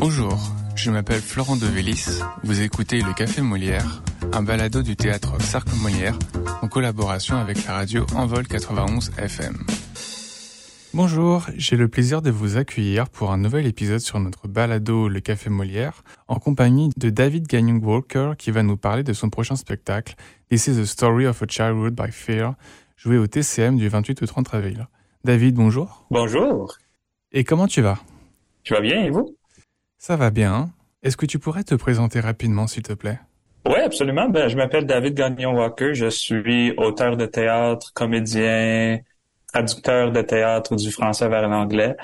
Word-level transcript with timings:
Bonjour, 0.00 0.38
je 0.76 0.90
m'appelle 0.90 1.20
Florent 1.20 1.56
Devélis. 1.56 2.22
Vous 2.42 2.62
écoutez 2.62 3.02
Le 3.02 3.12
Café 3.12 3.42
Molière, 3.42 4.02
un 4.32 4.42
balado 4.42 4.80
du 4.80 4.96
théâtre 4.96 5.38
Cercle 5.42 5.74
Molière 5.82 6.18
en 6.62 6.68
collaboration 6.68 7.36
avec 7.36 7.66
la 7.66 7.74
radio 7.74 8.06
Envol 8.16 8.48
91 8.48 9.10
FM. 9.18 9.58
Bonjour, 10.94 11.44
j'ai 11.54 11.76
le 11.76 11.88
plaisir 11.88 12.22
de 12.22 12.30
vous 12.30 12.56
accueillir 12.56 13.10
pour 13.10 13.30
un 13.30 13.36
nouvel 13.36 13.66
épisode 13.66 13.98
sur 13.98 14.18
notre 14.20 14.48
balado 14.48 15.06
Le 15.06 15.20
Café 15.20 15.50
Molière 15.50 16.02
en 16.28 16.38
compagnie 16.38 16.88
de 16.96 17.10
David 17.10 17.46
Gagnon 17.46 17.76
Walker 17.76 18.32
qui 18.38 18.52
va 18.52 18.62
nous 18.62 18.78
parler 18.78 19.02
de 19.02 19.12
son 19.12 19.28
prochain 19.28 19.54
spectacle 19.54 20.14
This 20.48 20.66
is 20.66 20.76
the 20.80 20.86
Story 20.86 21.26
of 21.26 21.42
a 21.42 21.46
Childhood 21.46 21.94
by 21.94 22.10
Fear, 22.10 22.54
joué 22.96 23.18
au 23.18 23.26
TCM 23.26 23.76
du 23.76 23.90
28 23.90 24.22
au 24.22 24.26
30 24.26 24.54
avril. 24.54 24.88
David, 25.24 25.56
bonjour. 25.56 26.06
Bonjour. 26.10 26.78
Et 27.32 27.44
comment 27.44 27.66
tu 27.66 27.82
vas? 27.82 27.98
Tu 28.62 28.72
vas 28.72 28.80
bien 28.80 29.04
et 29.04 29.10
vous? 29.10 29.36
Ça 30.00 30.16
va 30.16 30.30
bien. 30.30 30.70
Est-ce 31.02 31.18
que 31.18 31.26
tu 31.26 31.38
pourrais 31.38 31.62
te 31.62 31.74
présenter 31.74 32.20
rapidement, 32.20 32.66
s'il 32.66 32.82
te 32.82 32.94
plaît? 32.94 33.18
Oui, 33.66 33.78
absolument. 33.84 34.30
Ben, 34.30 34.48
je 34.48 34.56
m'appelle 34.56 34.86
David 34.86 35.12
Gagnon-Walker. 35.12 35.92
Je 35.92 36.08
suis 36.08 36.72
auteur 36.78 37.18
de 37.18 37.26
théâtre, 37.26 37.92
comédien, 37.92 39.00
traducteur 39.52 40.10
de 40.10 40.22
théâtre 40.22 40.74
du 40.74 40.90
français 40.90 41.28
vers 41.28 41.46
l'anglais. 41.46 41.96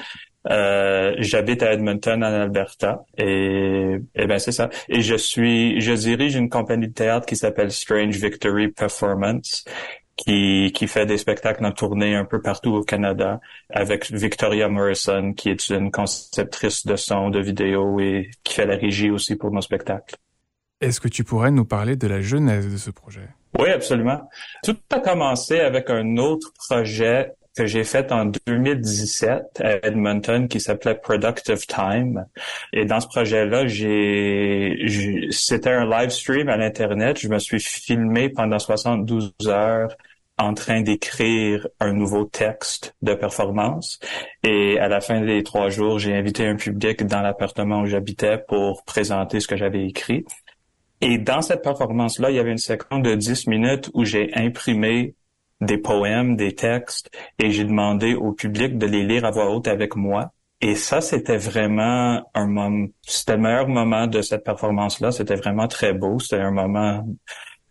Euh, 0.51 1.15
j'habite 1.21 1.63
à 1.63 1.73
Edmonton, 1.73 2.23
en 2.23 2.27
Alberta, 2.27 3.03
et, 3.17 3.97
et 4.15 4.27
ben 4.27 4.39
c'est 4.39 4.53
ça. 4.53 4.69
Et 4.91 5.01
je 5.01 5.17
suis, 5.17 5.81
je 5.81 5.93
dirige 5.93 6.35
une 6.37 6.51
compagnie 6.51 6.89
de 6.89 6.93
théâtre 6.93 7.25
qui 7.25 7.35
s'appelle 7.35 7.73
Strange 7.73 8.17
Victory 8.17 8.69
Performance, 8.69 9.65
qui, 10.17 10.73
qui 10.75 10.89
fait 10.89 11.07
des 11.07 11.19
spectacles 11.19 11.65
en 11.65 11.73
tournée 11.73 12.15
un 12.15 12.25
peu 12.25 12.41
partout 12.41 12.71
au 12.71 12.83
Canada 12.83 13.41
avec 13.71 14.11
Victoria 14.11 14.69
Morrison, 14.69 15.33
qui 15.35 15.51
est 15.51 15.69
une 15.69 15.91
conceptrice 15.91 16.87
de 16.87 16.97
son, 16.97 17.31
de 17.31 17.41
vidéo 17.41 18.01
et 18.01 18.31
qui 18.43 18.55
fait 18.55 18.67
la 18.67 18.77
régie 18.77 19.11
aussi 19.11 19.37
pour 19.37 19.51
nos 19.51 19.61
spectacles. 19.61 20.17
Est-ce 20.81 21.01
que 21.01 21.09
tu 21.09 21.25
pourrais 21.25 21.51
nous 21.51 21.65
parler 21.65 21.97
de 21.97 22.07
la 22.07 22.21
genèse 22.21 22.71
de 22.71 22.77
ce 22.77 22.91
projet? 22.91 23.29
Oui, 23.59 23.71
absolument. 23.71 24.29
Tout 24.63 24.77
a 24.91 25.01
commencé 25.01 25.61
avec 25.61 25.89
un 25.89 26.17
autre 26.17 26.53
projet 26.69 27.33
que 27.57 27.67
j'ai 27.67 27.85
fait 27.85 28.13
en 28.13 28.27
2017 28.47 29.61
à 29.61 29.87
Edmonton 29.87 30.47
qui 30.47 30.61
s'appelait 30.61 30.95
Productive 30.95 31.67
Time. 31.67 32.27
Et 32.73 32.85
dans 32.85 33.01
ce 33.01 33.09
projet-là, 33.09 33.67
j'ai, 33.67 34.77
c'était 35.31 35.71
un 35.71 35.89
live 35.89 36.11
stream 36.11 36.49
à 36.49 36.57
l'internet. 36.57 37.19
Je 37.19 37.29
me 37.29 37.39
suis 37.39 37.61
filmé 37.61 38.29
pendant 38.29 38.59
72 38.59 39.35
heures 39.47 39.97
en 40.39 40.53
train 40.53 40.83
d'écrire 40.83 41.67
un 41.81 41.95
nouveau 41.95 42.27
texte 42.27 42.95
de 43.01 43.15
performance. 43.15 43.99
Et 44.45 44.79
à 44.79 44.89
la 44.89 45.01
fin 45.01 45.23
des 45.23 45.43
trois 45.43 45.71
jours, 45.71 45.99
j'ai 45.99 46.15
invité 46.15 46.47
un 46.47 46.57
public 46.57 47.07
dans 47.07 47.23
l'appartement 47.23 47.81
où 47.81 47.87
j'habitais 47.87 48.39
pour 48.47 48.85
présenter 48.85 49.41
ce 49.41 49.49
que 49.49 49.57
j'avais 49.57 49.87
écrit. 49.87 50.27
Et 51.01 51.17
dans 51.19 51.41
cette 51.41 51.63
performance-là, 51.63 52.31
il 52.31 52.37
y 52.37 52.39
avait 52.39 52.51
une 52.51 52.59
séquence 52.59 53.03
de 53.03 53.15
10 53.15 53.47
minutes 53.47 53.91
où 53.95 54.05
j'ai 54.05 54.31
imprimé 54.35 55.15
des 55.61 55.79
poèmes, 55.79 56.37
des 56.37 56.55
textes, 56.55 57.11
et 57.39 57.51
j'ai 57.51 57.65
demandé 57.65 58.15
au 58.15 58.33
public 58.33 58.79
de 58.79 58.87
les 58.87 59.05
lire 59.05 59.25
à 59.25 59.31
voix 59.31 59.51
haute 59.51 59.69
avec 59.69 59.97
moi. 59.97 60.33
Et 60.61 60.75
ça, 60.75 61.01
c'était 61.01 61.37
vraiment 61.37 62.23
un 62.35 62.47
moment, 62.47 62.87
c'était 63.03 63.37
le 63.37 63.43
meilleur 63.43 63.69
moment 63.69 64.07
de 64.07 64.23
cette 64.23 64.45
performance-là. 64.45 65.13
C'était 65.13 65.35
vraiment 65.35 65.69
très 65.69 65.93
beau. 65.93 66.19
C'était 66.19 66.41
un 66.41 66.51
moment, 66.51 67.07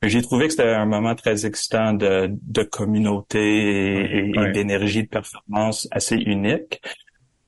j'ai 0.03 0.21
trouvé 0.21 0.45
que 0.45 0.51
c'était 0.51 0.69
un 0.69 0.85
moment 0.85 1.15
très 1.15 1.45
excitant 1.47 1.93
de, 1.93 2.29
de 2.31 2.63
communauté 2.63 3.39
et, 3.39 4.29
et 4.29 4.51
d'énergie 4.51 5.03
de 5.03 5.09
performance 5.09 5.87
assez 5.91 6.15
unique. 6.15 6.79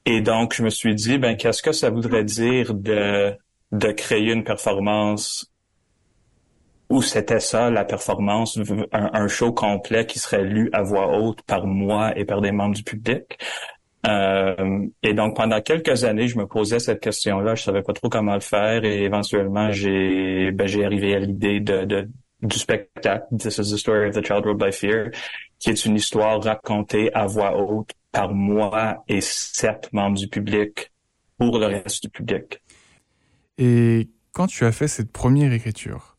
Et 0.06 0.22
donc, 0.22 0.56
je 0.56 0.64
me 0.64 0.70
suis 0.70 0.96
dit, 0.96 1.18
ben, 1.18 1.36
qu'est-ce 1.36 1.62
que 1.62 1.72
ça 1.72 1.90
voudrait 1.90 2.24
dire 2.24 2.74
de, 2.74 3.36
de 3.72 3.92
créer 3.92 4.32
une 4.32 4.44
performance 4.44 5.52
où 6.90 7.02
c'était 7.02 7.40
ça 7.40 7.70
la 7.70 7.84
performance, 7.84 8.60
un, 8.92 9.28
show 9.28 9.52
complet 9.52 10.06
qui 10.06 10.20
serait 10.20 10.44
lu 10.44 10.70
à 10.74 10.84
voix 10.84 11.18
haute 11.18 11.42
par 11.42 11.66
moi 11.66 12.18
et 12.18 12.26
par 12.26 12.42
des 12.42 12.52
membres 12.52 12.76
du 12.76 12.84
public. 12.84 13.38
Euh, 14.06 14.88
et 15.04 15.14
donc 15.14 15.36
pendant 15.36 15.60
quelques 15.62 16.06
années, 16.06 16.28
je 16.28 16.38
me 16.38 16.48
posais 16.48 16.80
cette 16.80 17.02
question-là, 17.02 17.56
je 17.56 17.64
savais 17.64 17.82
pas 17.82 17.94
trop 17.94 18.10
comment 18.10 18.36
le 18.36 18.40
faire 18.42 18.86
et 18.86 19.04
éventuellement 19.04 19.72
j'ai 19.72 20.52
ben, 20.52 20.68
j'ai 20.68 20.86
arrivé 20.86 21.16
à 21.16 21.20
l'idée 21.20 21.60
de, 21.60 21.84
de, 21.84 22.10
du 22.42 22.58
spectacle 22.58 23.26
This 23.38 23.58
is 23.58 23.72
the 23.72 23.78
story 23.78 24.08
of 24.08 24.16
the 24.16 24.26
child 24.26 24.46
ruled 24.46 24.60
by 24.60 24.72
fear, 24.72 25.12
qui 25.60 25.72
est 25.72 25.86
une 25.86 25.96
histoire 25.96 26.42
racontée 26.42 27.14
à 27.14 27.26
voix 27.26 27.58
haute 27.58 27.92
par 28.12 28.34
moi 28.34 29.04
et 29.08 29.20
sept 29.20 29.92
membres 29.92 30.18
du 30.18 30.28
public 30.28 30.92
pour 31.38 31.60
le 31.60 31.66
reste 31.66 32.04
du 32.04 32.10
public. 32.10 32.62
Et 33.58 34.10
quand 34.32 34.48
tu 34.48 34.66
as 34.66 34.72
fait 34.72 34.88
cette 34.88 35.12
première 35.12 35.52
écriture, 35.52 36.17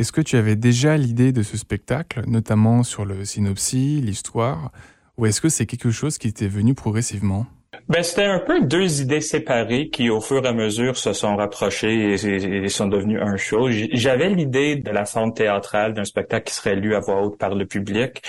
est-ce 0.00 0.12
que 0.12 0.22
tu 0.22 0.36
avais 0.36 0.56
déjà 0.56 0.96
l'idée 0.96 1.30
de 1.30 1.42
ce 1.42 1.58
spectacle, 1.58 2.22
notamment 2.26 2.82
sur 2.82 3.04
le 3.04 3.26
synopsis, 3.26 4.02
l'histoire, 4.02 4.72
ou 5.18 5.26
est-ce 5.26 5.42
que 5.42 5.50
c'est 5.50 5.66
quelque 5.66 5.90
chose 5.90 6.16
qui 6.16 6.32
t'est 6.32 6.48
venu 6.48 6.74
progressivement? 6.74 7.46
Ben, 7.86 8.02
c'était 8.02 8.24
un 8.24 8.38
peu 8.38 8.62
deux 8.62 9.02
idées 9.02 9.20
séparées 9.20 9.90
qui, 9.90 10.08
au 10.08 10.22
fur 10.22 10.42
et 10.44 10.48
à 10.48 10.54
mesure, 10.54 10.96
se 10.96 11.12
sont 11.12 11.36
rapprochées 11.36 12.14
et, 12.14 12.68
sont 12.68 12.88
devenues 12.88 13.20
un 13.20 13.36
show. 13.36 13.68
J'avais 13.70 14.30
l'idée 14.30 14.76
de 14.76 14.90
la 14.90 15.04
forme 15.04 15.34
théâtrale 15.34 15.92
d'un 15.92 16.04
spectacle 16.04 16.44
qui 16.44 16.54
serait 16.54 16.76
lu 16.76 16.94
à 16.94 17.00
voix 17.00 17.22
haute 17.22 17.36
par 17.36 17.54
le 17.54 17.66
public. 17.66 18.22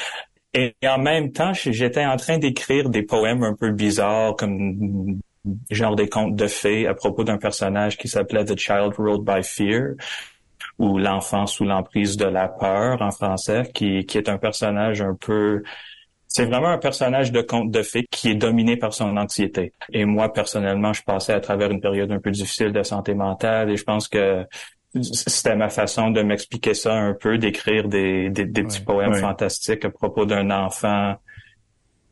Et 0.53 0.75
en 0.85 0.97
même 0.97 1.31
temps, 1.31 1.53
j'étais 1.53 2.05
en 2.05 2.17
train 2.17 2.37
d'écrire 2.37 2.89
des 2.89 3.03
poèmes 3.03 3.43
un 3.43 3.55
peu 3.55 3.71
bizarres, 3.71 4.35
comme 4.35 5.21
genre 5.69 5.95
des 5.95 6.09
contes 6.09 6.35
de 6.35 6.47
fées 6.47 6.85
à 6.85 6.93
propos 6.93 7.23
d'un 7.23 7.37
personnage 7.37 7.97
qui 7.97 8.09
s'appelait 8.09 8.43
The 8.43 8.59
Child 8.59 8.93
Ruled 8.97 9.23
by 9.23 9.41
Fear 9.41 9.93
ou 10.79 10.97
l'enfant 10.97 11.45
sous 11.45 11.65
l'emprise 11.65 12.17
de 12.17 12.25
la 12.25 12.47
peur 12.47 13.01
en 13.01 13.11
français, 13.11 13.69
qui, 13.73 14.05
qui 14.05 14.17
est 14.17 14.29
un 14.29 14.37
personnage 14.37 15.01
un 15.01 15.15
peu 15.15 15.61
c'est 16.33 16.45
vraiment 16.45 16.69
un 16.69 16.77
personnage 16.77 17.33
de 17.33 17.41
conte 17.41 17.71
de 17.71 17.81
fées 17.81 18.07
qui 18.09 18.29
est 18.29 18.35
dominé 18.35 18.77
par 18.77 18.93
son 18.93 19.17
anxiété. 19.17 19.73
Et 19.91 20.05
moi, 20.05 20.31
personnellement, 20.31 20.93
je 20.93 21.03
passais 21.03 21.33
à 21.33 21.41
travers 21.41 21.71
une 21.71 21.81
période 21.81 22.09
un 22.09 22.19
peu 22.19 22.31
difficile 22.31 22.71
de 22.71 22.83
santé 22.83 23.13
mentale 23.13 23.69
et 23.69 23.75
je 23.75 23.83
pense 23.83 24.07
que 24.07 24.45
c'était 25.01 25.57
ma 25.57 25.67
façon 25.67 26.09
de 26.09 26.21
m'expliquer 26.21 26.73
ça 26.73 26.93
un 26.93 27.13
peu, 27.13 27.37
d'écrire 27.37 27.89
des, 27.89 28.29
des, 28.29 28.45
petits 28.45 28.79
poèmes 28.79 29.15
fantastiques 29.15 29.83
à 29.83 29.89
propos 29.89 30.25
d'un 30.25 30.51
enfant. 30.51 31.15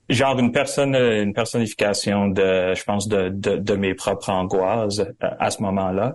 Genre 0.09 0.37
une 0.37 0.51
personne, 0.51 0.95
une 0.95 1.33
personnification 1.33 2.27
de, 2.27 2.73
je 2.73 2.83
pense, 2.83 3.07
de, 3.07 3.29
de, 3.29 3.55
de 3.55 3.73
mes 3.75 3.93
propres 3.93 4.31
angoisses 4.31 5.01
à 5.21 5.49
ce 5.49 5.61
moment-là. 5.61 6.13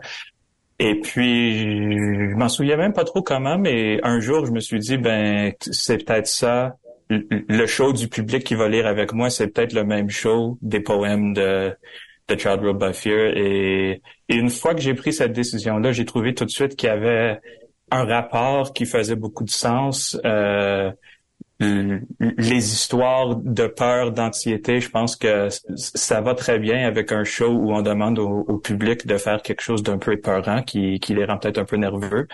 Et 0.79 1.01
puis, 1.01 1.93
je 2.33 2.35
m'en 2.35 2.49
souviens 2.49 2.77
même 2.77 2.93
pas 2.93 3.05
trop 3.05 3.23
comment, 3.23 3.59
mais 3.59 4.01
un 4.03 4.21
jour, 4.21 4.45
je 4.47 4.51
me 4.51 4.61
suis 4.61 4.79
dit, 4.79 4.97
ben, 4.97 5.53
c'est 5.61 6.05
peut-être 6.05 6.27
ça. 6.27 6.77
Le 7.11 7.67
show 7.67 7.93
du 7.93 8.09
public 8.09 8.45
qui 8.45 8.55
va 8.55 8.69
lire 8.69 8.87
avec 8.87 9.13
moi, 9.13 9.31
c'est 9.31 9.49
peut-être 9.49 9.73
le 9.73 9.85
même 9.85 10.11
show 10.11 10.59
des 10.63 10.81
poèmes 10.81 11.33
de, 11.33 11.77
de 12.29 12.39
Child 12.39 12.61
Ruled 12.61 12.79
by 12.79 12.93
Fear. 12.93 13.37
Et, 13.37 14.03
une 14.29 14.51
fois 14.51 14.75
que 14.75 14.81
j'ai 14.81 14.95
pris 14.95 15.13
cette 15.13 15.33
décision-là, 15.33 15.93
j'ai 15.93 16.05
trouvé 16.05 16.35
tout 16.35 16.45
de 16.45 16.51
suite 16.51 16.77
qu'il 16.77 16.89
y 16.89 16.93
avait 16.93 17.39
un 17.91 18.05
rapport 18.05 18.73
qui 18.73 18.87
faisait 18.87 19.17
beaucoup 19.17 19.45
de 19.45 19.51
sens. 19.51 20.19
Euh, 20.25 20.91
les 21.61 22.73
histoires 22.73 23.37
de 23.37 23.67
peur, 23.67 24.13
d'anxiété, 24.13 24.81
je 24.81 24.91
pense 24.91 25.17
que 25.17 25.49
ça 25.77 26.21
va 26.21 26.35
très 26.35 26.59
bien 26.59 26.87
avec 26.87 27.13
un 27.13 27.25
show 27.25 27.49
où 27.49 27.73
on 27.73 27.83
demande 27.83 28.19
au, 28.19 28.59
public 28.59 29.07
de 29.07 29.17
faire 29.17 29.43
quelque 29.43 29.61
chose 29.61 29.83
d'un 29.83 29.99
peu 29.99 30.13
épeurant 30.13 30.63
qui, 30.63 30.99
qui 31.01 31.15
les 31.15 31.25
rend 31.25 31.39
peut-être 31.39 31.59
un 31.59 31.65
peu 31.65 31.77
nerveux. 31.77 32.27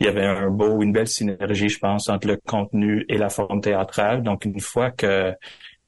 Il 0.00 0.06
y 0.06 0.08
avait 0.08 0.26
un 0.26 0.48
beau, 0.48 0.80
une 0.82 0.92
belle 0.92 1.08
synergie, 1.08 1.68
je 1.68 1.78
pense, 1.78 2.08
entre 2.08 2.28
le 2.28 2.36
contenu 2.36 3.04
et 3.08 3.18
la 3.18 3.28
forme 3.28 3.60
théâtrale. 3.60 4.22
Donc, 4.22 4.44
une 4.44 4.60
fois 4.60 4.90
que, 4.90 5.32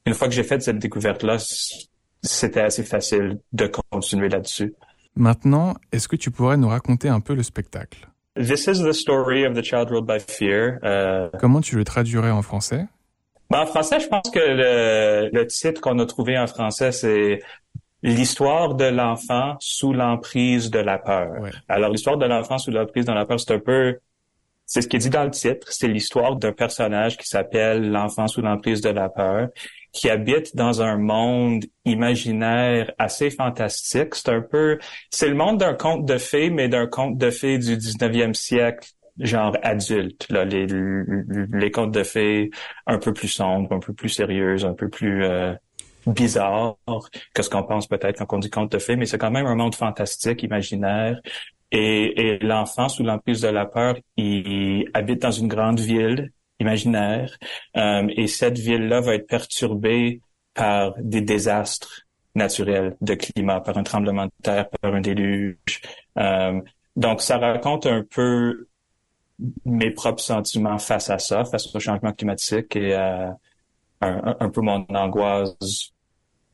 une 0.06 0.14
fois 0.14 0.28
que 0.28 0.34
j'ai 0.34 0.44
fait 0.44 0.62
cette 0.62 0.78
découverte-là, 0.78 1.38
c'était 2.22 2.60
assez 2.60 2.84
facile 2.84 3.38
de 3.52 3.70
continuer 3.90 4.28
là-dessus. 4.28 4.74
Maintenant, 5.16 5.74
est-ce 5.92 6.08
que 6.08 6.16
tu 6.16 6.30
pourrais 6.30 6.56
nous 6.56 6.68
raconter 6.68 7.08
un 7.08 7.20
peu 7.20 7.34
le 7.34 7.42
spectacle? 7.42 8.08
This 8.36 8.66
is 8.66 8.82
the 8.82 8.92
story 8.92 9.44
of 9.44 9.54
the 9.54 9.62
child 9.62 9.90
ruled 9.90 10.06
by 10.06 10.18
fear. 10.18 10.80
Euh, 10.82 11.28
Comment 11.38 11.60
tu 11.60 11.76
le 11.76 11.84
traduirais 11.84 12.32
en 12.32 12.42
français? 12.42 12.86
Ben, 13.50 13.60
en 13.60 13.66
français, 13.66 14.00
je 14.00 14.08
pense 14.08 14.28
que 14.30 14.40
le, 14.40 15.30
le 15.32 15.46
titre 15.46 15.80
qu'on 15.80 15.98
a 16.00 16.06
trouvé 16.06 16.36
en 16.36 16.46
français, 16.48 16.90
c'est 16.90 17.40
l'histoire 18.02 18.74
de 18.74 18.86
l'enfant 18.86 19.56
sous 19.60 19.92
l'emprise 19.92 20.70
de 20.70 20.80
la 20.80 20.98
peur. 20.98 21.30
Alors, 21.68 21.90
l'histoire 21.90 22.16
de 22.16 22.26
l'enfant 22.26 22.58
sous 22.58 22.72
l'emprise 22.72 23.04
de 23.04 23.12
la 23.12 23.24
peur, 23.24 23.38
c'est 23.38 23.54
un 23.54 23.60
peu, 23.60 23.98
c'est 24.66 24.82
ce 24.82 24.88
qui 24.88 24.96
est 24.96 25.00
dit 25.00 25.10
dans 25.10 25.24
le 25.24 25.30
titre. 25.30 25.68
C'est 25.70 25.88
l'histoire 25.88 26.34
d'un 26.34 26.52
personnage 26.52 27.16
qui 27.16 27.28
s'appelle 27.28 27.90
l'enfant 27.90 28.26
sous 28.26 28.42
l'emprise 28.42 28.80
de 28.80 28.90
la 28.90 29.08
peur 29.08 29.48
qui 29.94 30.10
habite 30.10 30.54
dans 30.54 30.82
un 30.82 30.98
monde 30.98 31.64
imaginaire 31.86 32.92
assez 32.98 33.30
fantastique. 33.30 34.14
C'est 34.14 34.28
un 34.28 34.42
peu, 34.42 34.78
c'est 35.10 35.28
le 35.28 35.34
monde 35.34 35.58
d'un 35.58 35.74
conte 35.74 36.04
de 36.04 36.18
fées, 36.18 36.50
mais 36.50 36.68
d'un 36.68 36.86
conte 36.86 37.16
de 37.16 37.30
fées 37.30 37.58
du 37.58 37.76
19e 37.76 38.34
siècle, 38.34 38.90
genre 39.18 39.56
adulte. 39.62 40.26
Là, 40.28 40.44
les, 40.44 40.66
les 40.66 41.70
contes 41.70 41.92
de 41.92 42.02
fées 42.02 42.50
un 42.86 42.98
peu 42.98 43.14
plus 43.14 43.28
sombres, 43.28 43.72
un 43.72 43.78
peu 43.78 43.94
plus 43.94 44.10
sérieux, 44.10 44.62
un 44.64 44.74
peu 44.74 44.88
plus, 44.90 45.24
euh, 45.24 45.54
bizarre 46.06 46.76
que 47.32 47.42
ce 47.42 47.50
qu'on 47.50 47.62
pense 47.62 47.86
peut-être 47.86 48.18
quand 48.18 48.36
on 48.36 48.38
dit 48.38 48.50
conte 48.50 48.72
de 48.72 48.78
fées, 48.78 48.96
mais 48.96 49.06
c'est 49.06 49.18
quand 49.18 49.30
même 49.30 49.46
un 49.46 49.54
monde 49.54 49.74
fantastique, 49.74 50.42
imaginaire. 50.42 51.20
Et, 51.72 52.38
l'enfant, 52.40 52.88
sous 52.88 53.02
l'emprise 53.02 53.40
de 53.40 53.48
la 53.48 53.66
peur, 53.66 53.96
il, 54.16 54.88
habite 54.94 55.22
dans 55.22 55.32
une 55.32 55.48
grande 55.48 55.80
ville 55.80 56.30
imaginaire, 56.64 57.36
euh, 57.76 58.08
et 58.16 58.26
cette 58.26 58.58
ville-là 58.58 59.00
va 59.00 59.14
être 59.14 59.26
perturbée 59.26 60.20
par 60.54 60.94
des 60.98 61.20
désastres 61.20 62.06
naturels 62.34 62.96
de 63.00 63.14
climat, 63.14 63.60
par 63.60 63.76
un 63.78 63.82
tremblement 63.82 64.26
de 64.26 64.32
terre, 64.42 64.68
par 64.80 64.94
un 64.94 65.00
déluge. 65.00 65.82
Euh, 66.18 66.60
donc, 66.96 67.20
ça 67.20 67.38
raconte 67.38 67.86
un 67.86 68.02
peu 68.02 68.66
mes 69.64 69.90
propres 69.90 70.22
sentiments 70.22 70.78
face 70.78 71.10
à 71.10 71.18
ça, 71.18 71.44
face 71.44 71.74
au 71.74 71.80
changement 71.80 72.12
climatique 72.12 72.76
et 72.76 72.94
à 72.94 73.36
un, 74.00 74.50
peu 74.50 74.60
mon 74.60 74.86
angoisse 74.90 75.92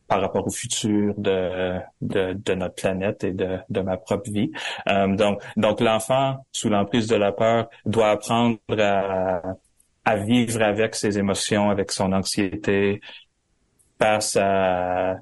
par 0.07 0.21
rapport 0.21 0.47
au 0.47 0.51
futur 0.51 1.15
de, 1.17 1.81
notre 2.01 2.75
planète 2.75 3.25
et 3.25 3.33
de, 3.33 3.59
de 3.69 3.81
ma 3.81 3.97
propre 3.97 4.31
vie. 4.31 4.51
Euh, 4.89 5.15
donc, 5.15 5.43
donc 5.57 5.81
l'enfant, 5.81 6.45
sous 6.53 6.69
l'emprise 6.69 7.07
de 7.07 7.17
la 7.17 7.33
peur, 7.33 7.69
doit 7.87 8.11
apprendre 8.11 8.59
à, 8.79 9.43
à 10.05 10.17
vivre 10.17 10.62
avec 10.62 10.94
ses 10.94 11.19
émotions, 11.19 11.70
avec 11.70 11.93
son 11.93 12.12
anxiété, 12.12 13.00
face 13.99 14.37
à, 14.37 15.17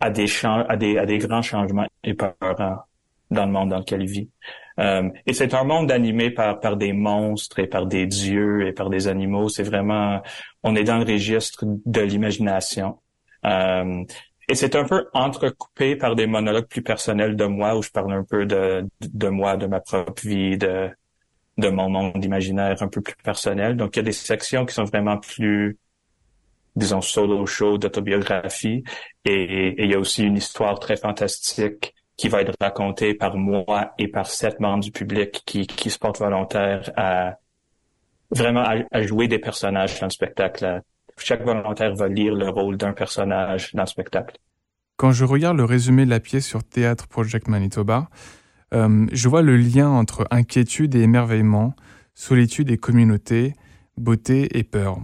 à 0.00 0.10
des, 0.10 0.26
à 0.44 0.76
des, 0.76 0.98
à 0.98 1.06
des 1.06 1.18
grands 1.18 1.42
changements 1.42 1.86
épeurants 2.02 2.84
dans 3.30 3.46
le 3.46 3.52
monde 3.52 3.70
dans 3.70 3.78
lequel 3.78 4.02
il 4.02 4.08
vit. 4.08 4.30
Euh, 4.78 5.08
et 5.26 5.32
c'est 5.32 5.54
un 5.54 5.64
monde 5.64 5.90
animé 5.90 6.30
par, 6.30 6.60
par 6.60 6.76
des 6.76 6.92
monstres 6.92 7.58
et 7.58 7.66
par 7.66 7.86
des 7.86 8.06
dieux 8.06 8.66
et 8.66 8.72
par 8.72 8.90
des 8.90 9.08
animaux. 9.08 9.48
C'est 9.48 9.62
vraiment, 9.62 10.22
on 10.62 10.76
est 10.76 10.84
dans 10.84 10.98
le 10.98 11.04
registre 11.04 11.64
de 11.64 12.00
l'imagination. 12.00 12.98
Euh, 13.44 14.04
et 14.48 14.54
c'est 14.54 14.76
un 14.76 14.84
peu 14.84 15.08
entrecoupé 15.12 15.96
par 15.96 16.14
des 16.14 16.26
monologues 16.26 16.68
plus 16.68 16.82
personnels 16.82 17.36
de 17.36 17.46
moi 17.46 17.76
où 17.76 17.82
je 17.82 17.90
parle 17.90 18.12
un 18.12 18.24
peu 18.24 18.46
de, 18.46 18.86
de 19.00 19.28
moi, 19.28 19.56
de 19.56 19.66
ma 19.66 19.80
propre 19.80 20.22
vie, 20.22 20.56
de, 20.56 20.88
de 21.58 21.68
mon 21.68 21.88
monde 21.88 22.24
imaginaire 22.24 22.82
un 22.82 22.88
peu 22.88 23.00
plus 23.00 23.14
personnel. 23.22 23.76
Donc, 23.76 23.96
il 23.96 24.00
y 24.00 24.00
a 24.00 24.04
des 24.04 24.12
sections 24.12 24.66
qui 24.66 24.74
sont 24.74 24.84
vraiment 24.84 25.16
plus, 25.18 25.78
disons, 26.74 27.00
solo 27.00 27.46
show 27.46 27.78
d'autobiographie. 27.78 28.84
Et, 29.24 29.82
il 29.82 29.90
y 29.90 29.94
a 29.94 29.98
aussi 29.98 30.24
une 30.24 30.36
histoire 30.36 30.78
très 30.78 30.96
fantastique 30.96 31.94
qui 32.16 32.28
va 32.28 32.42
être 32.42 32.54
racontée 32.60 33.14
par 33.14 33.36
moi 33.36 33.92
et 33.98 34.08
par 34.08 34.26
sept 34.26 34.60
membres 34.60 34.82
du 34.82 34.90
public 34.90 35.42
qui, 35.44 35.66
qui 35.66 35.90
se 35.90 35.98
portent 35.98 36.18
volontaires 36.18 36.90
à 36.96 37.36
vraiment 38.30 38.64
à 38.90 39.02
jouer 39.02 39.28
des 39.28 39.38
personnages 39.38 40.00
dans 40.00 40.06
le 40.06 40.10
spectacle, 40.10 40.82
chaque 41.18 41.42
volontaire 41.42 41.94
va 41.94 42.08
lire 42.08 42.34
le 42.34 42.48
rôle 42.48 42.76
d'un 42.76 42.92
personnage 42.92 43.72
dans 43.74 43.82
le 43.82 43.88
spectacle. 43.88 44.36
Quand 44.96 45.12
je 45.12 45.24
regarde 45.24 45.56
le 45.56 45.64
résumé 45.64 46.04
de 46.04 46.10
la 46.10 46.20
pièce 46.20 46.46
sur 46.46 46.64
Théâtre 46.64 47.06
Project 47.06 47.48
Manitoba, 47.48 48.08
euh, 48.76 49.06
je 49.10 49.28
vois 49.28 49.42
le 49.42 49.56
lien 49.56 49.88
entre 49.88 50.26
inquiétude 50.30 50.94
et 50.94 51.00
émerveillement, 51.00 51.74
solitude 52.14 52.70
et 52.70 52.76
communauté, 52.76 53.54
beauté 53.96 54.58
et 54.58 54.64
peur. 54.64 54.98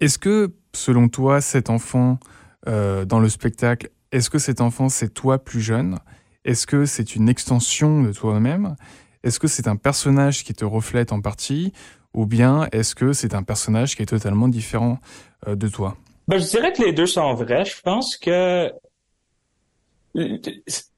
Est-ce 0.00 0.18
que, 0.18 0.54
selon 0.74 1.08
toi, 1.08 1.40
cet 1.40 1.70
enfant 1.70 2.18
euh, 2.68 3.04
dans 3.04 3.20
le 3.20 3.28
spectacle, 3.28 3.90
est-ce 4.12 4.30
que 4.30 4.38
cet 4.38 4.60
enfant 4.60 4.88
c'est 4.88 5.12
toi 5.12 5.38
plus 5.38 5.60
jeune? 5.60 5.98
Est-ce 6.44 6.66
que 6.66 6.84
c'est 6.84 7.16
une 7.16 7.28
extension 7.28 8.02
de 8.02 8.12
toi-même? 8.12 8.76
Est-ce 9.24 9.40
que 9.40 9.48
c'est 9.48 9.66
un 9.66 9.76
personnage 9.76 10.44
qui 10.44 10.54
te 10.54 10.64
reflète 10.64 11.12
en 11.12 11.20
partie? 11.20 11.72
Ou 12.14 12.26
bien 12.26 12.68
est-ce 12.72 12.94
que 12.94 13.12
c'est 13.12 13.34
un 13.34 13.42
personnage 13.42 13.96
qui 13.96 14.02
est 14.02 14.06
totalement 14.06 14.48
différent 14.48 14.98
euh, 15.46 15.56
de 15.56 15.68
toi? 15.68 15.96
Ben, 16.26 16.38
je 16.38 16.46
dirais 16.46 16.72
que 16.72 16.82
les 16.82 16.92
deux 16.92 17.06
sont 17.06 17.34
vrais. 17.34 17.64
Je 17.64 17.80
pense 17.82 18.16
que 18.16 18.70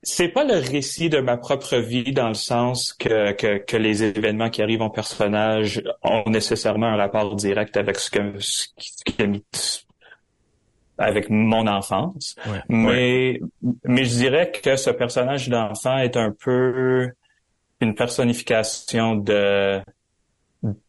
c'est 0.02 0.28
pas 0.28 0.44
le 0.44 0.54
récit 0.54 1.08
de 1.10 1.20
ma 1.20 1.36
propre 1.36 1.76
vie 1.76 2.12
dans 2.12 2.28
le 2.28 2.34
sens 2.34 2.92
que, 2.92 3.32
que, 3.32 3.58
que, 3.58 3.76
les 3.76 4.02
événements 4.02 4.50
qui 4.50 4.62
arrivent 4.62 4.82
en 4.82 4.90
personnage 4.90 5.82
ont 6.02 6.28
nécessairement 6.28 6.86
un 6.86 6.96
rapport 6.96 7.34
direct 7.34 7.76
avec 7.76 7.98
ce 7.98 8.10
que 8.10 8.38
ce 8.38 9.26
mis 9.26 9.44
avec 10.98 11.30
mon 11.30 11.66
enfance. 11.66 12.36
mais 12.68 13.40
mais 13.84 14.04
je 14.04 14.14
dirais 14.16 14.52
que 14.52 14.76
ce 14.76 14.90
personnage 14.90 15.48
d'enfant 15.48 15.98
est 15.98 16.16
un 16.16 16.30
peu 16.30 17.10
une 17.80 17.94
personnification 17.94 19.16
de 19.16 19.80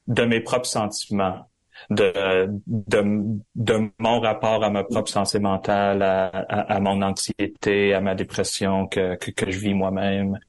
de 0.07 0.25
mes 0.25 0.41
propres 0.41 0.68
sentiments, 0.68 1.50
de, 1.89 2.48
de, 2.68 3.39
de 3.56 3.92
mon 4.00 4.19
rapport 4.19 4.63
à 4.63 4.69
ma 4.69 4.83
propre 4.83 5.10
santé 5.10 5.39
mentale, 5.39 6.01
à, 6.01 6.28
à, 6.28 6.80
mon 6.80 7.01
anxiété, 7.01 7.94
à 7.94 8.01
ma 8.01 8.16
dépression 8.16 8.88
que, 8.88 9.16
que, 9.16 9.31
que 9.31 9.51
je 9.51 9.60
vis 9.60 9.74
moi-même. 9.74 10.39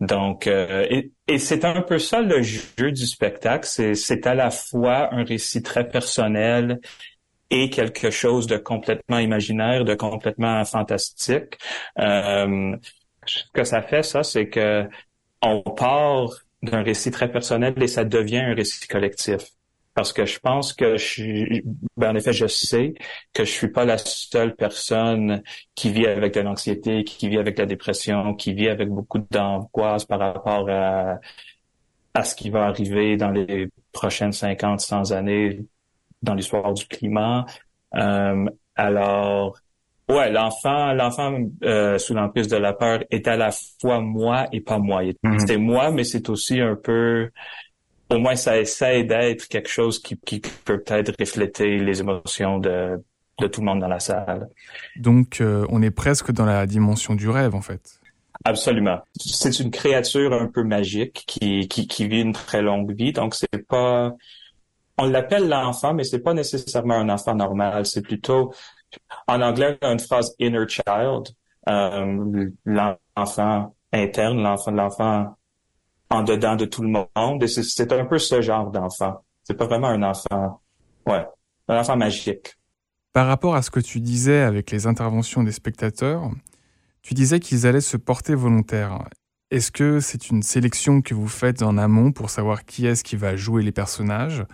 Donc, 0.00 0.46
euh, 0.46 0.86
et, 0.90 1.12
et 1.28 1.38
c'est 1.38 1.64
un 1.64 1.82
peu 1.82 1.98
ça 1.98 2.20
le 2.20 2.42
jeu 2.42 2.92
du 2.92 3.06
spectacle. 3.06 3.66
C'est, 3.66 3.94
c'est 3.94 4.26
à 4.26 4.34
la 4.34 4.50
fois 4.50 5.12
un 5.14 5.24
récit 5.24 5.62
très 5.62 5.88
personnel 5.88 6.80
et 7.50 7.68
quelque 7.70 8.10
chose 8.10 8.46
de 8.46 8.56
complètement 8.56 9.18
imaginaire, 9.18 9.84
de 9.84 9.94
complètement 9.94 10.64
fantastique. 10.64 11.58
Euh, 11.98 12.76
ce 13.26 13.42
que 13.52 13.64
ça 13.64 13.82
fait, 13.82 14.02
ça, 14.02 14.22
c'est 14.22 14.48
que 14.48 14.88
on 15.42 15.60
part 15.62 16.30
d'un 16.62 16.82
récit 16.82 17.10
très 17.10 17.30
personnel 17.30 17.74
et 17.82 17.88
ça 17.88 18.04
devient 18.04 18.38
un 18.38 18.54
récit 18.54 18.86
collectif. 18.88 19.42
Parce 19.94 20.12
que 20.12 20.24
je 20.24 20.38
pense 20.38 20.72
que 20.72 20.96
je 20.96 21.60
ben 21.96 22.12
en 22.12 22.14
effet, 22.14 22.32
je 22.32 22.46
sais 22.46 22.94
que 23.34 23.44
je 23.44 23.50
suis 23.50 23.68
pas 23.68 23.84
la 23.84 23.98
seule 23.98 24.54
personne 24.56 25.42
qui 25.74 25.92
vit 25.92 26.06
avec 26.06 26.34
de 26.34 26.40
l'anxiété, 26.40 27.04
qui 27.04 27.28
vit 27.28 27.38
avec 27.38 27.58
la 27.58 27.66
dépression, 27.66 28.34
qui 28.34 28.54
vit 28.54 28.68
avec 28.68 28.88
beaucoup 28.88 29.18
d'angoisse 29.30 30.04
par 30.06 30.20
rapport 30.20 30.68
à, 30.70 31.18
à 32.14 32.24
ce 32.24 32.34
qui 32.34 32.48
va 32.50 32.66
arriver 32.66 33.16
dans 33.16 33.30
les 33.30 33.68
prochaines 33.92 34.32
50, 34.32 34.80
100 34.80 35.12
années 35.12 35.60
dans 36.22 36.34
l'histoire 36.34 36.72
du 36.72 36.86
climat. 36.86 37.44
Euh, 37.94 38.46
alors, 38.76 39.58
Ouais, 40.08 40.30
l'enfant, 40.30 40.92
l'enfant 40.92 41.38
euh, 41.62 41.96
sous 41.98 42.12
l'emprise 42.12 42.48
de 42.48 42.56
la 42.56 42.72
peur 42.72 43.02
est 43.10 43.26
à 43.28 43.36
la 43.36 43.50
fois 43.80 44.00
moi 44.00 44.46
et 44.52 44.60
pas 44.60 44.78
moi. 44.78 45.02
Mhm. 45.22 45.38
C'est 45.46 45.56
moi, 45.56 45.90
mais 45.90 46.04
c'est 46.04 46.28
aussi 46.28 46.60
un 46.60 46.76
peu, 46.76 47.30
au 48.12 48.18
moins 48.18 48.36
ça 48.36 48.58
essaie 48.58 49.04
d'être 49.04 49.48
quelque 49.48 49.68
chose 49.68 49.98
qui, 50.00 50.18
qui 50.18 50.40
peut 50.40 50.80
peut-être 50.80 51.12
refléter 51.18 51.78
les 51.78 52.00
émotions 52.00 52.58
de, 52.58 53.02
de 53.40 53.46
tout 53.46 53.60
le 53.60 53.66
monde 53.66 53.80
dans 53.80 53.88
la 53.88 54.00
salle. 54.00 54.48
Donc, 54.96 55.40
euh, 55.40 55.66
on 55.70 55.82
est 55.82 55.90
presque 55.90 56.32
dans 56.32 56.44
la 56.44 56.66
dimension 56.66 57.14
du 57.14 57.28
rêve, 57.28 57.54
en 57.54 57.62
fait. 57.62 57.98
Absolument. 58.44 58.98
C'est 59.18 59.60
une 59.60 59.70
créature 59.70 60.32
un 60.32 60.46
peu 60.46 60.64
magique 60.64 61.24
qui, 61.26 61.68
qui, 61.68 61.86
qui 61.86 62.08
vit 62.08 62.22
une 62.22 62.32
très 62.32 62.60
longue 62.62 62.92
vie, 62.92 63.12
donc 63.12 63.34
c'est 63.34 63.66
pas, 63.68 64.12
on 64.98 65.08
l'appelle 65.08 65.48
l'enfant, 65.48 65.94
mais 65.94 66.04
c'est 66.04 66.20
pas 66.20 66.34
nécessairement 66.34 66.94
un 66.94 67.08
enfant 67.08 67.34
normal. 67.34 67.86
C'est 67.86 68.02
plutôt 68.02 68.52
en 69.28 69.40
anglais, 69.40 69.78
on 69.82 69.88
a 69.88 69.92
une 69.92 70.00
phrase 70.00 70.34
inner 70.38 70.66
child, 70.68 71.28
euh, 71.68 72.48
l'enfant 72.64 73.74
interne, 73.92 74.42
l'enfant, 74.42 74.70
l'enfant 74.72 75.36
en 76.12 76.22
dedans 76.22 76.56
de 76.56 76.66
tout 76.66 76.82
le 76.82 76.88
monde. 76.88 77.42
Et 77.42 77.48
c'est 77.48 77.92
un 77.92 78.04
peu 78.04 78.18
ce 78.18 78.40
genre 78.40 78.70
d'enfant. 78.70 79.24
C'est 79.44 79.56
pas 79.56 79.66
vraiment 79.66 79.88
un 79.88 80.02
enfant, 80.02 80.60
ouais, 81.06 81.26
un 81.68 81.78
enfant 81.78 81.96
magique. 81.96 82.54
Par 83.12 83.26
rapport 83.26 83.54
à 83.54 83.62
ce 83.62 83.70
que 83.70 83.80
tu 83.80 84.00
disais 84.00 84.40
avec 84.40 84.70
les 84.70 84.86
interventions 84.86 85.42
des 85.42 85.52
spectateurs, 85.52 86.30
tu 87.02 87.14
disais 87.14 87.40
qu'ils 87.40 87.66
allaient 87.66 87.80
se 87.80 87.96
porter 87.96 88.34
volontaires. 88.34 89.08
Est-ce 89.50 89.72
que 89.72 90.00
c'est 90.00 90.30
une 90.30 90.42
sélection 90.42 91.02
que 91.02 91.14
vous 91.14 91.28
faites 91.28 91.62
en 91.62 91.76
amont 91.76 92.12
pour 92.12 92.30
savoir 92.30 92.64
qui 92.64 92.86
est-ce 92.86 93.04
qui 93.04 93.16
va 93.16 93.36
jouer 93.36 93.62
les 93.62 93.72
personnages? 93.72 94.44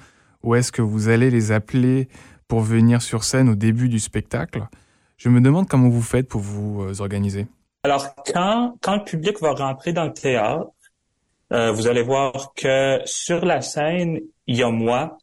Ou 0.42 0.54
est-ce 0.54 0.72
que 0.72 0.82
vous 0.82 1.08
allez 1.08 1.30
les 1.30 1.52
appeler 1.52 2.08
pour 2.48 2.60
venir 2.60 3.02
sur 3.02 3.22
scène 3.24 3.48
au 3.48 3.54
début 3.54 3.88
du 3.88 4.00
spectacle? 4.00 4.66
Je 5.16 5.28
me 5.28 5.40
demande 5.40 5.68
comment 5.68 5.88
vous 5.88 6.02
faites 6.02 6.28
pour 6.28 6.40
vous 6.40 6.82
euh, 6.82 7.00
organiser. 7.00 7.46
Alors, 7.84 8.06
quand, 8.32 8.76
quand 8.80 8.96
le 8.96 9.04
public 9.04 9.40
va 9.40 9.52
rentrer 9.52 9.92
dans 9.92 10.04
le 10.04 10.12
théâtre, 10.12 10.68
euh, 11.52 11.72
vous 11.72 11.86
allez 11.86 12.02
voir 12.02 12.52
que 12.54 13.00
sur 13.04 13.44
la 13.44 13.60
scène, 13.60 14.20
il 14.46 14.56
y 14.56 14.62
a 14.62 14.70
moi. 14.70 15.18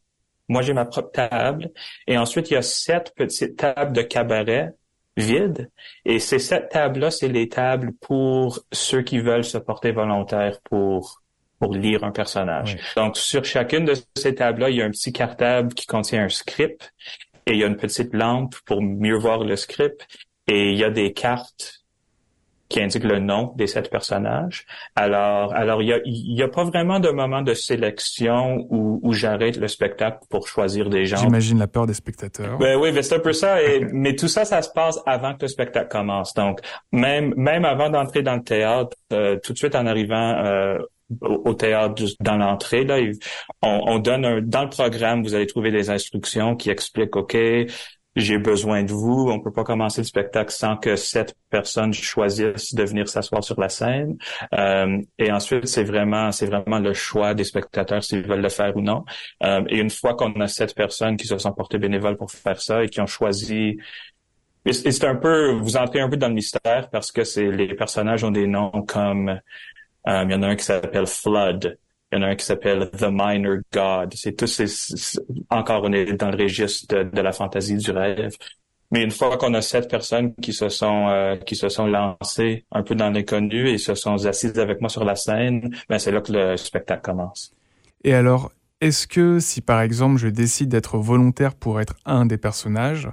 Moi, 0.48 0.62
j'ai 0.62 0.72
ma 0.72 0.84
propre 0.84 1.10
table. 1.12 1.70
Et 2.06 2.18
ensuite, 2.18 2.50
il 2.50 2.54
y 2.54 2.56
a 2.56 2.62
sept 2.62 3.12
petites 3.16 3.56
tables 3.56 3.92
de 3.92 4.02
cabaret 4.02 4.74
vides. 5.16 5.70
Et 6.04 6.18
ces 6.18 6.38
sept 6.38 6.68
tables-là, 6.70 7.10
c'est 7.10 7.28
les 7.28 7.48
tables 7.48 7.92
pour 8.00 8.60
ceux 8.72 9.02
qui 9.02 9.18
veulent 9.18 9.44
se 9.44 9.58
porter 9.58 9.92
volontaires 9.92 10.60
pour 10.62 11.22
pour 11.58 11.74
lire 11.74 12.04
un 12.04 12.10
personnage. 12.10 12.76
Donc, 12.96 13.16
sur 13.16 13.44
chacune 13.46 13.86
de 13.86 13.94
ces 14.14 14.34
tables-là, 14.34 14.68
il 14.68 14.76
y 14.76 14.82
a 14.82 14.84
un 14.84 14.90
petit 14.90 15.12
cartable 15.12 15.72
qui 15.72 15.86
contient 15.86 16.24
un 16.24 16.28
script 16.28 16.92
et 17.46 17.52
il 17.52 17.58
y 17.58 17.64
a 17.64 17.66
une 17.66 17.78
petite 17.78 18.12
lampe 18.12 18.54
pour 18.66 18.82
mieux 18.82 19.16
voir 19.16 19.42
le 19.42 19.56
script 19.56 20.06
et 20.46 20.72
il 20.72 20.78
y 20.78 20.84
a 20.84 20.90
des 20.90 21.12
cartes 21.14 21.85
qui 22.68 22.80
indique 22.80 23.04
le 23.04 23.18
nom 23.18 23.52
des 23.56 23.66
sept 23.66 23.90
personnages. 23.90 24.66
Alors, 24.94 25.54
alors 25.54 25.82
il 25.82 25.88
y 25.88 25.92
a, 25.92 26.00
y 26.04 26.42
a 26.42 26.48
pas 26.48 26.64
vraiment 26.64 27.00
de 27.00 27.10
moment 27.10 27.42
de 27.42 27.54
sélection 27.54 28.66
où, 28.70 29.00
où 29.02 29.12
j'arrête 29.12 29.56
le 29.56 29.68
spectacle 29.68 30.18
pour 30.30 30.48
choisir 30.48 30.90
des 30.90 31.04
gens. 31.04 31.16
J'imagine 31.16 31.58
la 31.58 31.68
peur 31.68 31.86
des 31.86 31.94
spectateurs. 31.94 32.58
Ben 32.58 32.78
oui, 32.78 32.92
ben 32.92 33.02
c'est 33.02 33.16
un 33.16 33.20
peu 33.20 33.32
ça. 33.32 33.62
Et, 33.62 33.80
mais 33.92 34.16
tout 34.16 34.28
ça, 34.28 34.44
ça 34.44 34.62
se 34.62 34.70
passe 34.70 35.00
avant 35.06 35.34
que 35.34 35.42
le 35.42 35.48
spectacle 35.48 35.88
commence. 35.88 36.34
Donc, 36.34 36.60
même 36.92 37.32
même 37.36 37.64
avant 37.64 37.90
d'entrer 37.90 38.22
dans 38.22 38.36
le 38.36 38.42
théâtre, 38.42 38.96
euh, 39.12 39.38
tout 39.42 39.52
de 39.52 39.58
suite 39.58 39.74
en 39.74 39.86
arrivant 39.86 40.44
euh, 40.44 40.78
au 41.20 41.54
théâtre 41.54 42.02
dans 42.20 42.36
l'entrée 42.36 42.84
là 42.84 42.98
on, 43.62 43.80
on 43.86 43.98
donne 44.00 44.24
un, 44.24 44.40
dans 44.42 44.64
le 44.64 44.68
programme 44.68 45.22
vous 45.22 45.36
allez 45.36 45.46
trouver 45.46 45.70
des 45.70 45.88
instructions 45.88 46.56
qui 46.56 46.68
expliquent 46.68 47.14
ok 47.14 47.36
j'ai 48.16 48.38
besoin 48.38 48.82
de 48.82 48.92
vous. 48.92 49.28
On 49.30 49.40
peut 49.40 49.52
pas 49.52 49.62
commencer 49.64 50.00
le 50.00 50.06
spectacle 50.06 50.50
sans 50.50 50.76
que 50.76 50.96
cette 50.96 51.34
personne 51.50 51.92
choisisse 51.92 52.74
de 52.74 52.82
venir 52.82 53.08
s'asseoir 53.08 53.44
sur 53.44 53.60
la 53.60 53.68
scène. 53.68 54.16
Euh, 54.54 55.00
et 55.18 55.30
ensuite, 55.30 55.68
c'est 55.68 55.84
vraiment, 55.84 56.32
c'est 56.32 56.46
vraiment 56.46 56.78
le 56.78 56.94
choix 56.94 57.34
des 57.34 57.44
spectateurs 57.44 58.02
s'ils 58.02 58.26
veulent 58.26 58.40
le 58.40 58.48
faire 58.48 58.76
ou 58.76 58.80
non. 58.80 59.04
Euh, 59.42 59.62
et 59.68 59.78
une 59.78 59.90
fois 59.90 60.14
qu'on 60.14 60.32
a 60.40 60.48
sept 60.48 60.74
personnes 60.74 61.16
qui 61.16 61.26
se 61.26 61.36
sont 61.38 61.52
portées 61.52 61.78
bénévoles 61.78 62.16
pour 62.16 62.30
faire 62.30 62.60
ça 62.60 62.82
et 62.82 62.88
qui 62.88 63.00
ont 63.00 63.06
choisi 63.06 63.76
et 64.66 64.72
c'est 64.72 65.04
un 65.04 65.14
peu, 65.14 65.52
vous 65.52 65.76
entrez 65.76 66.00
un 66.00 66.08
peu 66.08 66.16
dans 66.16 66.26
le 66.26 66.34
mystère 66.34 66.90
parce 66.90 67.12
que 67.12 67.22
c'est 67.22 67.52
les 67.52 67.72
personnages 67.74 68.24
ont 68.24 68.32
des 68.32 68.48
noms 68.48 68.82
comme, 68.82 69.28
euh, 69.28 70.24
il 70.24 70.32
y 70.32 70.34
en 70.34 70.42
a 70.42 70.48
un 70.48 70.56
qui 70.56 70.64
s'appelle 70.64 71.06
Flood, 71.06 71.78
il 72.12 72.18
y 72.18 72.20
en 72.20 72.22
a 72.22 72.28
un 72.28 72.36
qui 72.36 72.44
s'appelle 72.44 72.90
The 72.90 73.08
Minor 73.10 73.58
God. 73.72 74.14
C'est 74.14 74.32
tout, 74.36 74.46
c'est, 74.46 74.66
encore 75.50 75.82
on 75.84 75.92
est 75.92 76.12
dans 76.12 76.30
le 76.30 76.42
registre 76.42 77.02
de, 77.02 77.20
la 77.20 77.32
fantaisie 77.32 77.76
du 77.76 77.90
rêve. 77.90 78.32
Mais 78.92 79.02
une 79.02 79.10
fois 79.10 79.36
qu'on 79.36 79.52
a 79.54 79.62
sept 79.62 79.90
personnes 79.90 80.32
qui 80.36 80.52
se 80.52 80.68
sont 80.68 81.08
euh, 81.08 81.36
qui 81.36 81.56
se 81.56 81.68
sont 81.68 81.88
lancées 81.88 82.64
un 82.70 82.84
peu 82.84 82.94
dans 82.94 83.10
l'inconnu 83.10 83.68
et 83.68 83.78
se 83.78 83.94
sont 83.96 84.24
assises 84.26 84.56
avec 84.60 84.80
moi 84.80 84.88
sur 84.88 85.04
la 85.04 85.16
scène, 85.16 85.74
ben 85.88 85.98
c'est 85.98 86.12
là 86.12 86.20
que 86.20 86.32
le 86.32 86.56
spectacle 86.56 87.02
commence. 87.02 87.52
Et 88.04 88.14
alors, 88.14 88.52
est-ce 88.80 89.08
que 89.08 89.40
si 89.40 89.60
par 89.60 89.80
exemple 89.80 90.18
je 90.18 90.28
décide 90.28 90.68
d'être 90.68 90.98
volontaire 90.98 91.56
pour 91.56 91.80
être 91.80 91.96
un 92.04 92.26
des 92.26 92.38
personnages, 92.38 93.08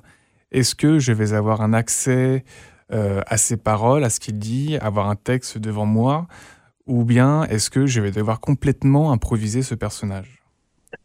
est-ce 0.52 0.76
que 0.76 1.00
je 1.00 1.12
vais 1.12 1.34
avoir 1.34 1.62
un 1.62 1.74
accès 1.74 2.44
euh, 2.92 3.22
à 3.26 3.38
ses 3.38 3.58
paroles, 3.58 4.04
à 4.04 4.12
ce 4.12 4.20
qu'il 4.20 4.38
dit, 4.38 4.78
avoir 4.78 5.10
un 5.10 5.16
texte 5.16 5.58
devant 5.58 5.88
moi 5.88 6.28
ou 6.86 7.04
bien 7.06 7.44
est-ce 7.46 7.70
que 7.70 7.86
je 7.86 8.02
vais 8.02 8.12
devoir 8.12 8.40
complètement 8.40 9.12
improviser 9.12 9.62
ce 9.62 9.76
personnage? 9.76 10.40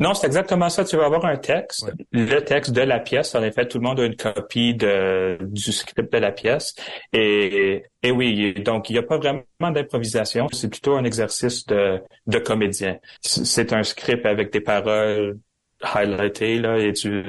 Non, 0.00 0.12
c'est 0.12 0.26
exactement 0.26 0.68
ça. 0.68 0.84
Tu 0.84 0.96
vas 0.96 1.06
avoir 1.06 1.24
un 1.24 1.38
texte, 1.38 1.90
le 2.12 2.40
texte 2.40 2.72
de 2.72 2.82
la 2.82 3.00
pièce. 3.00 3.34
En 3.34 3.42
effet, 3.42 3.66
tout 3.66 3.78
le 3.78 3.84
monde 3.84 3.98
a 4.00 4.04
une 4.04 4.16
copie 4.16 4.74
de, 4.74 5.38
du 5.40 5.72
script 5.72 6.12
de 6.12 6.18
la 6.18 6.30
pièce. 6.30 6.74
Et, 7.14 7.84
et 8.02 8.10
oui, 8.10 8.52
donc 8.54 8.90
il 8.90 8.92
n'y 8.92 8.98
a 8.98 9.02
pas 9.02 9.16
vraiment 9.16 9.42
d'improvisation. 9.60 10.46
C'est 10.52 10.68
plutôt 10.68 10.94
un 10.96 11.04
exercice 11.04 11.64
de, 11.66 12.02
de 12.26 12.38
comédien. 12.38 12.98
C'est 13.22 13.72
un 13.72 13.82
script 13.82 14.26
avec 14.26 14.52
des 14.52 14.60
paroles 14.60 15.38
highlightées 15.82 16.58
là, 16.58 16.76
et 16.76 16.92
tu, 16.92 17.24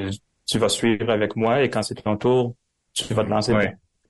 tu 0.45 0.59
vas 0.59 0.69
suivre 0.69 1.09
avec 1.09 1.37
moi. 1.37 1.63
Et 1.63 1.69
quand 1.69 1.81
c'est 1.81 1.95
ton 1.95 2.17
tour, 2.17 2.55
tu 2.93 3.13
vas 3.13 3.23
te 3.23 3.29
lancer. 3.29 3.53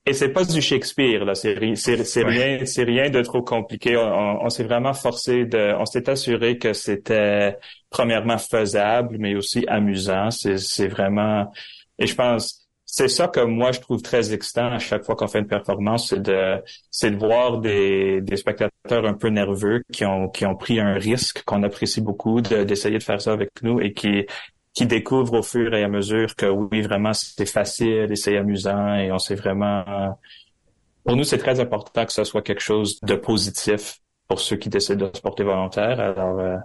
Et 0.06 0.14
c'est 0.14 0.30
pas 0.30 0.44
du 0.44 0.62
Shakespeare 0.62 1.24
là, 1.24 1.34
c'est 1.34 1.74
c'est 1.76 2.24
rien 2.24 2.64
c'est 2.64 2.84
rien 2.84 3.10
de 3.10 3.20
trop 3.22 3.42
compliqué. 3.42 3.96
On, 3.96 4.48
s'est 4.48 4.64
vraiment 4.64 4.94
forcé 4.94 5.44
de, 5.44 5.74
on 5.78 5.84
s'est 5.84 6.08
assuré 6.08 6.56
que 6.58 6.72
c'était 6.72 7.58
premièrement 7.90 8.38
faisable, 8.38 9.16
mais 9.18 9.34
aussi 9.34 9.64
amusant. 9.68 10.30
C'est 10.30 10.58
c'est 10.58 10.88
vraiment 10.88 11.52
et 11.98 12.06
je 12.06 12.14
pense 12.14 12.66
c'est 12.86 13.08
ça 13.08 13.28
que 13.28 13.40
moi 13.40 13.72
je 13.72 13.80
trouve 13.80 14.02
très 14.02 14.32
excitant 14.32 14.72
à 14.72 14.78
chaque 14.78 15.04
fois 15.04 15.14
qu'on 15.14 15.28
fait 15.28 15.38
une 15.38 15.46
performance, 15.46 16.08
c'est 16.08 16.22
de 16.22 16.56
c'est 16.90 17.10
de 17.12 17.16
voir 17.16 17.58
des, 17.60 18.20
des 18.22 18.36
spectateurs 18.36 19.04
un 19.04 19.14
peu 19.14 19.28
nerveux 19.28 19.82
qui 19.92 20.04
ont 20.06 20.28
qui 20.28 20.46
ont 20.46 20.56
pris 20.56 20.80
un 20.80 20.94
risque 20.94 21.42
qu'on 21.44 21.62
apprécie 21.62 22.00
beaucoup 22.00 22.40
d'essayer 22.40 22.98
de 22.98 23.02
faire 23.02 23.20
ça 23.20 23.32
avec 23.32 23.50
nous 23.62 23.80
et 23.80 23.92
qui 23.92 24.26
qui 24.72 24.86
découvrent 24.86 25.38
au 25.38 25.42
fur 25.42 25.74
et 25.74 25.82
à 25.82 25.88
mesure 25.88 26.34
que 26.36 26.46
oui, 26.46 26.82
vraiment, 26.82 27.12
c'est 27.12 27.46
facile 27.46 28.06
et 28.10 28.16
c'est 28.16 28.36
amusant 28.36 28.94
et 28.94 29.10
on 29.12 29.18
sait 29.18 29.34
vraiment... 29.34 30.18
Pour 31.04 31.16
nous, 31.16 31.24
c'est 31.24 31.38
très 31.38 31.60
important 31.60 32.04
que 32.04 32.12
ce 32.12 32.24
soit 32.24 32.42
quelque 32.42 32.62
chose 32.62 33.00
de 33.00 33.14
positif 33.14 34.00
pour 34.28 34.40
ceux 34.40 34.56
qui 34.56 34.68
décident 34.68 35.08
de 35.08 35.16
se 35.16 35.20
porter 35.20 35.42
volontaire. 35.42 35.98
Alors, 35.98 36.38
euh, 36.38 36.56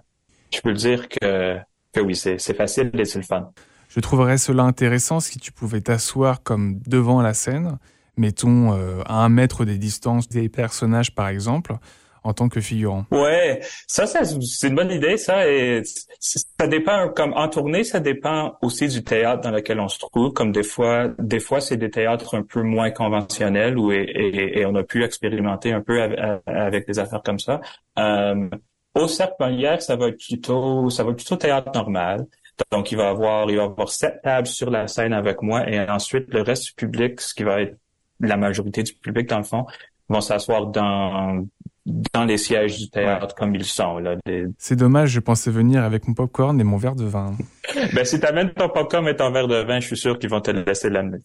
je 0.54 0.62
peux 0.62 0.70
le 0.70 0.76
dire 0.76 1.10
que, 1.10 1.58
que 1.94 2.00
oui, 2.00 2.16
c'est 2.16 2.38
facile 2.54 2.92
et 2.94 3.06
c'est 3.06 3.20
le 3.20 3.26
fun. 3.26 3.50
Je 3.90 4.00
trouverais 4.00 4.38
cela 4.38 4.64
intéressant 4.64 5.20
si 5.20 5.40
tu 5.40 5.52
pouvais 5.52 5.82
t'asseoir 5.82 6.44
comme 6.44 6.80
devant 6.86 7.22
la 7.22 7.34
scène, 7.34 7.78
mettons 8.18 8.74
euh, 8.74 9.02
à 9.06 9.24
un 9.24 9.30
mètre 9.30 9.66
des 9.66 9.78
distances 9.78 10.28
des 10.28 10.50
personnages 10.50 11.16
par 11.16 11.28
exemple, 11.28 11.76
en 12.26 12.34
tant 12.34 12.50
que 12.50 12.60
figurant. 12.60 13.06
Ouais, 13.12 13.62
ça, 13.88 14.08
c'est 14.08 14.68
une 14.68 14.76
bonne 14.76 14.92
idée, 14.92 15.16
ça. 15.18 15.48
Et 15.48 15.84
ça 16.20 16.68
dépend, 16.68 17.10
comme 17.10 17.34
en 17.34 17.48
tournée, 17.48 17.84
ça 17.84 18.00
dépend 18.00 18.58
aussi 18.64 18.88
du 18.88 19.04
théâtre 19.04 19.42
dans 19.42 19.52
lequel 19.52 19.80
on 19.80 19.88
se 19.88 20.00
trouve. 20.00 20.34
Comme 20.34 20.52
des 20.52 20.64
fois, 20.64 21.10
des 21.20 21.40
fois, 21.40 21.62
c'est 21.62 21.78
des 21.78 21.92
théâtres 21.92 22.36
un 22.36 22.42
peu 22.42 22.64
moins 22.64 22.90
conventionnels 22.90 23.78
où 23.78 23.92
et, 23.92 24.66
on 24.66 24.74
a 24.74 24.84
pu 24.84 25.04
expérimenter 25.04 25.72
un 25.72 25.82
peu 25.82 26.02
avec, 26.48 26.88
des 26.88 26.98
affaires 26.98 27.22
comme 27.24 27.40
ça. 27.40 27.62
Euh, 28.00 28.50
au 28.96 29.08
cercle 29.08 29.36
Molière, 29.40 29.82
ça 29.82 29.96
va 29.96 30.08
être 30.08 30.18
plutôt, 30.18 30.90
ça 30.90 31.04
va 31.04 31.12
être 31.12 31.18
plutôt 31.18 31.36
théâtre 31.36 31.72
normal. 31.76 32.26
Donc, 32.72 32.92
il 32.92 32.98
va 32.98 33.10
avoir, 33.10 33.50
il 33.52 33.58
va 33.58 33.64
avoir 33.64 33.90
sept 33.90 34.22
tables 34.24 34.48
sur 34.48 34.72
la 34.72 34.88
scène 34.88 35.14
avec 35.14 35.44
moi 35.44 35.70
et 35.70 35.80
ensuite 35.88 36.34
le 36.34 36.42
reste 36.42 36.66
du 36.66 36.74
public, 36.74 37.22
ce 37.22 37.36
qui 37.36 37.44
va 37.44 37.62
être 37.62 37.78
la 38.20 38.38
majorité 38.38 38.82
du 38.82 38.94
public 38.94 39.30
dans 39.30 39.38
le 39.38 39.44
fond, 39.44 39.66
vont 40.10 40.22
s'asseoir 40.22 40.68
dans 40.68 41.46
dans 41.86 42.26
les 42.26 42.38
sièges 42.38 42.80
du 42.80 42.90
théâtre 42.90 43.36
comme 43.36 43.54
ils 43.56 43.66
sont. 43.66 44.00
Là, 44.00 44.16
C'est 44.58 44.76
dommage, 44.76 45.10
je 45.12 45.20
pensais 45.20 45.52
venir 45.52 45.84
avec 45.84 46.08
mon 46.08 46.14
popcorn 46.14 46.60
et 46.60 46.64
mon 46.64 46.78
verre 46.78 46.96
de 46.96 47.06
vin. 47.06 47.36
ben, 47.94 48.06
si 48.06 48.20
t'amènes 48.20 48.52
ton 48.54 48.70
popcorn 48.70 49.08
et 49.08 49.16
ton 49.16 49.32
verre 49.32 49.48
de 49.48 49.64
vin, 49.64 49.80
je 49.80 49.88
suis 49.88 49.98
sûr 49.98 50.18
qu'ils 50.18 50.30
vont 50.30 50.42
te 50.42 50.52
laisser 50.52 50.90
l'amener. 50.90 51.20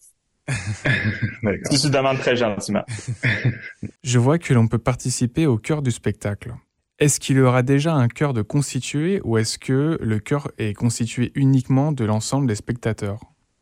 si 1.71 1.81
tu 1.81 1.89
demandes 1.89 2.19
très 2.19 2.35
gentiment. 2.35 2.83
je 4.03 4.19
vois 4.19 4.37
que 4.37 4.53
l'on 4.53 4.67
peut 4.67 4.79
participer 4.79 5.47
au 5.47 5.57
cœur 5.57 5.81
du 5.81 5.91
spectacle. 5.91 6.53
Est-ce 6.99 7.19
qu'il 7.19 7.37
y 7.37 7.41
aura 7.41 7.63
déjà 7.63 7.93
un 7.93 8.07
chœur 8.07 8.33
de 8.33 8.43
constitué 8.43 9.21
ou 9.23 9.37
est-ce 9.37 9.57
que 9.57 9.97
le 10.01 10.19
chœur 10.19 10.51
est 10.59 10.73
constitué 10.73 11.31
uniquement 11.33 11.91
de 11.91 12.05
l'ensemble 12.05 12.47
des 12.47 12.55
spectateurs? 12.55 13.19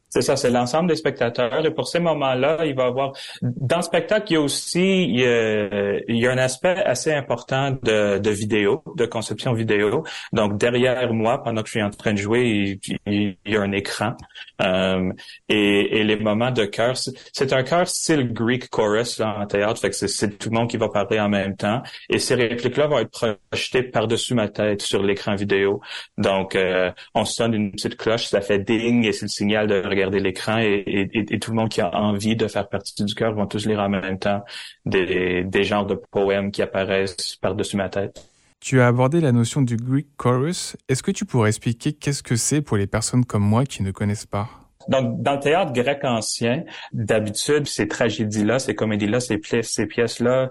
C'est 0.10 0.22
ça, 0.22 0.36
c'est 0.36 0.50
l'ensemble 0.50 0.90
des 0.90 0.96
spectateurs. 0.96 1.66
Et 1.66 1.72
pour 1.72 1.88
ces 1.88 2.00
moments-là, 2.00 2.66
il 2.66 2.76
va 2.76 2.86
y 2.86 2.88
avoir... 2.88 3.14
Dans 3.42 3.78
le 3.78 3.82
spectacle, 3.84 4.26
il 4.32 4.34
y 4.34 4.38
a 4.38 4.42
aussi 4.42 5.04
il 5.04 6.18
y 6.18 6.28
a, 6.28 6.32
un 6.32 6.38
aspect 6.38 6.82
assez 6.84 7.14
important 7.14 7.72
de, 7.84 8.18
de 8.18 8.30
vidéo, 8.32 8.84
de 8.96 9.06
conception 9.06 9.54
vidéo. 9.54 10.04
Donc, 10.34 10.58
derrière 10.58 11.14
moi, 11.14 11.44
pendant 11.44 11.62
que 11.62 11.68
je 11.68 11.74
suis 11.74 11.84
en 11.84 11.92
train 11.92 12.14
de 12.14 12.18
jouer, 12.18 12.80
il, 13.06 13.38
y 13.46 13.56
a 13.56 13.62
un 13.62 13.72
écran. 13.72 14.16
Euh, 14.62 15.12
et, 15.48 16.00
et, 16.00 16.04
les 16.04 16.18
moments 16.18 16.52
de 16.52 16.66
chœur, 16.66 16.96
c'est 16.98 17.54
un 17.54 17.64
chœur 17.64 17.88
style 17.88 18.34
Greek 18.34 18.70
chorus 18.70 19.20
en 19.22 19.46
théâtre, 19.46 19.80
fait 19.80 19.90
que 19.90 19.96
c'est 19.96 20.38
tout 20.38 20.50
le 20.50 20.56
monde 20.58 20.70
qui 20.70 20.78
va 20.78 20.90
parler 20.90 21.20
en 21.20 21.30
même 21.30 21.56
temps. 21.56 21.82
Et 22.10 22.20
ces 22.20 22.36
répliques-là 22.36 22.88
vont 22.88 23.00
être 23.00 23.38
projetées 23.50 23.84
par-dessus 23.84 24.34
ma 24.34 24.50
tête 24.50 24.82
sur 24.82 25.04
l'écran 25.04 25.36
vidéo. 25.36 25.82
Donc, 26.18 26.56
euh, 26.56 26.92
on 27.14 27.26
sonne 27.26 27.54
une 27.54 27.72
petite 27.72 27.96
cloche, 27.96 28.26
ça 28.26 28.42
fait 28.42 28.60
ding 28.60 29.06
et 29.06 29.14
c'est 29.14 29.26
le 29.26 29.30
signal 29.30 29.68
de 29.68 29.76
regarder 30.00 30.20
l'écran 30.20 30.58
et, 30.60 31.10
tout 31.40 31.52
le 31.52 31.58
monde 31.58 31.70
qui 31.70 31.82
a 31.82 31.94
envie 31.96 32.36
de 32.36 32.48
faire 32.48 32.68
partie 32.68 33.04
du 33.04 33.14
cœur 33.14 33.34
vont 33.34 33.48
tous 33.48 33.66
lire 33.66 33.80
en 33.80 33.90
même 33.90 34.20
temps 34.20 34.44
des, 34.86 35.44
des 35.44 35.64
genres 35.64 35.86
de 35.86 35.96
poèmes 35.96 36.52
qui 36.52 36.62
apparaissent 36.62 37.36
par-dessus 37.42 37.78
ma 37.78 37.90
tête. 37.90 38.30
Tu 38.60 38.82
as 38.82 38.88
abordé 38.88 39.22
la 39.22 39.32
notion 39.32 39.62
du 39.62 39.78
Greek 39.78 40.08
chorus. 40.18 40.76
Est-ce 40.90 41.02
que 41.02 41.12
tu 41.12 41.26
pourrais 41.26 41.50
expliquer 41.50 41.94
qu'est-ce 41.94 42.22
que 42.22 42.36
c'est 42.36 42.62
pour 42.62 42.76
les 42.76 42.88
personnes 42.88 43.24
comme 43.24 43.44
moi 43.44 43.66
qui 43.66 43.84
ne 43.84 43.92
connaissent 43.92 44.26
pas? 44.26 44.50
Donc, 44.90 45.22
dans 45.22 45.34
le 45.34 45.40
théâtre 45.40 45.72
grec 45.72 46.00
ancien, 46.04 46.64
d'habitude, 46.92 47.68
ces 47.68 47.88
tragédies-là, 47.88 48.60
ces 48.60 48.76
comédies-là, 48.76 49.20
ces 49.20 49.38
pièces-là 49.38 50.50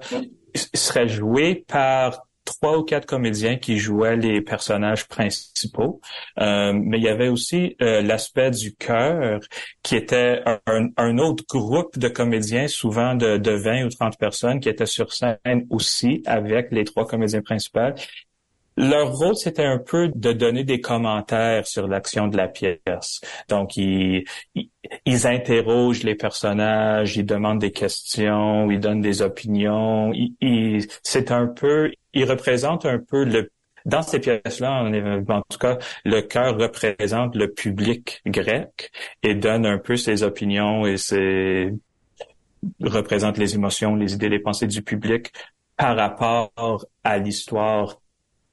seraient 0.74 1.08
jouées 1.08 1.64
par 1.66 2.27
trois 2.60 2.78
ou 2.78 2.82
quatre 2.82 3.06
comédiens 3.06 3.56
qui 3.56 3.78
jouaient 3.78 4.16
les 4.16 4.40
personnages 4.40 5.06
principaux, 5.06 6.00
euh, 6.40 6.72
mais 6.72 6.98
il 6.98 7.04
y 7.04 7.08
avait 7.08 7.28
aussi 7.28 7.76
euh, 7.80 8.02
l'aspect 8.02 8.50
du 8.50 8.74
chœur 8.74 9.40
qui 9.82 9.96
était 9.96 10.42
un, 10.96 11.18
autre 11.18 11.44
groupe 11.48 11.98
de 11.98 12.08
comédiens, 12.08 12.68
souvent 12.68 13.14
de, 13.14 13.36
de 13.36 13.52
20 13.52 13.84
ou 13.84 13.88
30 13.88 14.18
personnes, 14.18 14.60
qui 14.60 14.68
étaient 14.68 14.86
sur 14.86 15.12
scène 15.12 15.66
aussi 15.70 16.22
avec 16.26 16.70
les 16.72 16.84
trois 16.84 17.06
comédiens 17.06 17.42
principaux 17.42 17.94
leur 18.78 19.12
rôle, 19.12 19.36
c'était 19.36 19.64
un 19.64 19.78
peu 19.78 20.08
de 20.14 20.32
donner 20.32 20.64
des 20.64 20.80
commentaires 20.80 21.66
sur 21.66 21.88
l'action 21.88 22.28
de 22.28 22.36
la 22.36 22.48
pièce. 22.48 23.20
Donc, 23.48 23.76
ils, 23.76 24.24
ils, 25.04 25.26
interrogent 25.26 26.04
les 26.04 26.14
personnages, 26.14 27.16
ils 27.16 27.26
demandent 27.26 27.58
des 27.58 27.72
questions, 27.72 28.70
ils 28.70 28.80
donnent 28.80 29.00
des 29.00 29.20
opinions. 29.20 30.12
c'est 31.02 31.32
un 31.32 31.48
peu, 31.48 31.92
ils 32.14 32.24
représentent 32.24 32.86
un 32.86 32.98
peu 32.98 33.24
le 33.24 33.50
dans 33.84 34.02
ces 34.02 34.18
pièces-là, 34.18 34.82
en 34.82 35.42
tout 35.48 35.58
cas, 35.58 35.78
le 36.04 36.20
cœur 36.20 36.58
représente 36.58 37.34
le 37.34 37.50
public 37.50 38.20
grec 38.26 38.90
et 39.22 39.34
donne 39.34 39.64
un 39.64 39.78
peu 39.78 39.96
ses 39.96 40.22
opinions 40.24 40.84
et 40.84 40.98
ses 40.98 41.72
représente 42.82 43.38
les 43.38 43.54
émotions, 43.54 43.94
les 43.94 44.12
idées, 44.14 44.28
les 44.28 44.40
pensées 44.40 44.66
du 44.66 44.82
public 44.82 45.32
par 45.76 45.96
rapport 45.96 46.84
à 47.04 47.18
l'histoire 47.18 47.98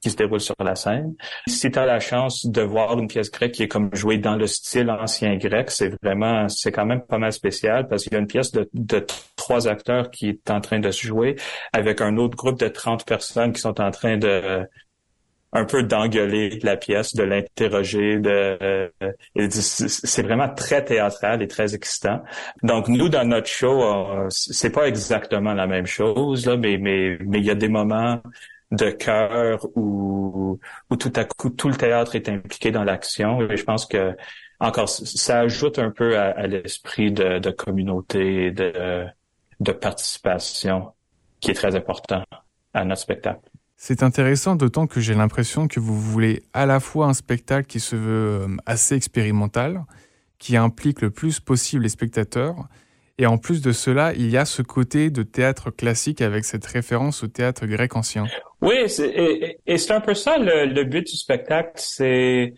qui 0.06 0.12
se 0.12 0.16
déroule 0.16 0.40
sur 0.40 0.54
la 0.60 0.76
scène. 0.76 1.16
Si 1.48 1.68
tu 1.68 1.78
as 1.80 1.84
la 1.84 1.98
chance 1.98 2.46
de 2.46 2.62
voir 2.62 2.96
une 2.96 3.08
pièce 3.08 3.28
grecque 3.28 3.50
qui 3.50 3.64
est 3.64 3.68
comme 3.68 3.90
jouée 3.92 4.18
dans 4.18 4.36
le 4.36 4.46
style 4.46 4.88
ancien 4.88 5.34
grec, 5.36 5.68
c'est 5.72 5.88
vraiment, 6.00 6.48
c'est 6.48 6.70
quand 6.70 6.86
même 6.86 7.02
pas 7.02 7.18
mal 7.18 7.32
spécial 7.32 7.88
parce 7.88 8.04
qu'il 8.04 8.12
y 8.12 8.16
a 8.16 8.20
une 8.20 8.28
pièce 8.28 8.52
de, 8.52 8.70
de 8.72 9.04
trois 9.34 9.66
acteurs 9.66 10.12
qui 10.12 10.28
est 10.28 10.48
en 10.48 10.60
train 10.60 10.78
de 10.78 10.92
se 10.92 11.04
jouer 11.04 11.34
avec 11.72 12.00
un 12.00 12.18
autre 12.18 12.36
groupe 12.36 12.60
de 12.60 12.68
30 12.68 13.04
personnes 13.04 13.52
qui 13.52 13.60
sont 13.60 13.80
en 13.80 13.90
train 13.90 14.16
de 14.16 14.64
un 15.52 15.64
peu 15.64 15.82
d'engueuler 15.82 16.60
la 16.62 16.76
pièce, 16.76 17.14
de 17.14 17.22
l'interroger, 17.24 18.18
de 18.18 18.58
euh, 18.62 18.88
c'est 19.48 20.22
vraiment 20.22 20.50
très 20.54 20.84
théâtral 20.84 21.42
et 21.42 21.48
très 21.48 21.74
excitant. 21.74 22.22
Donc 22.62 22.86
nous 22.86 23.08
dans 23.08 23.24
notre 23.24 23.48
show, 23.48 24.28
c'est 24.28 24.70
pas 24.70 24.86
exactement 24.86 25.54
la 25.54 25.66
même 25.66 25.86
chose 25.86 26.46
là, 26.46 26.56
mais 26.56 26.78
mais 26.78 27.18
mais 27.24 27.38
il 27.38 27.44
y 27.44 27.50
a 27.50 27.56
des 27.56 27.68
moments 27.68 28.20
de 28.72 28.90
cœur 28.90 29.66
où 29.76 30.58
où 30.90 30.96
tout 30.96 31.12
à 31.16 31.24
coup 31.24 31.50
tout 31.50 31.68
le 31.68 31.76
théâtre 31.76 32.16
est 32.16 32.28
impliqué 32.28 32.72
dans 32.72 32.84
l'action 32.84 33.40
et 33.42 33.56
je 33.56 33.64
pense 33.64 33.86
que 33.86 34.16
encore 34.58 34.88
ça 34.88 35.40
ajoute 35.40 35.78
un 35.78 35.90
peu 35.90 36.18
à, 36.18 36.46
l'esprit 36.46 37.12
de, 37.12 37.38
de 37.38 37.50
communauté 37.50 38.50
de 38.50 39.06
de 39.60 39.72
participation 39.72 40.92
qui 41.40 41.52
est 41.52 41.54
très 41.54 41.76
important 41.76 42.24
à 42.74 42.84
notre 42.84 43.00
spectacle. 43.00 43.48
C'est 43.76 44.02
intéressant, 44.02 44.56
d'autant 44.56 44.86
que 44.86 45.00
j'ai 45.00 45.14
l'impression 45.14 45.68
que 45.68 45.80
vous 45.80 45.98
voulez 46.00 46.42
à 46.54 46.64
la 46.64 46.80
fois 46.80 47.06
un 47.06 47.14
spectacle 47.14 47.66
qui 47.66 47.80
se 47.80 47.94
veut 47.94 48.42
euh, 48.42 48.56
assez 48.64 48.94
expérimental, 48.94 49.84
qui 50.38 50.56
implique 50.56 51.02
le 51.02 51.10
plus 51.10 51.40
possible 51.40 51.82
les 51.82 51.90
spectateurs, 51.90 52.68
et 53.18 53.26
en 53.26 53.38
plus 53.38 53.62
de 53.62 53.72
cela, 53.72 54.12
il 54.14 54.30
y 54.30 54.36
a 54.36 54.44
ce 54.44 54.62
côté 54.62 55.10
de 55.10 55.22
théâtre 55.22 55.70
classique 55.70 56.20
avec 56.20 56.44
cette 56.44 56.66
référence 56.66 57.22
au 57.22 57.28
théâtre 57.28 57.66
grec 57.66 57.96
ancien. 57.96 58.24
Oui, 58.60 58.74
et, 58.76 59.78
c'est 59.78 59.92
un 59.92 60.00
peu 60.00 60.14
ça 60.14 60.36
le, 60.38 60.84
but 60.84 61.06
du 61.06 61.16
spectacle, 61.16 61.72
c'est 61.76 62.54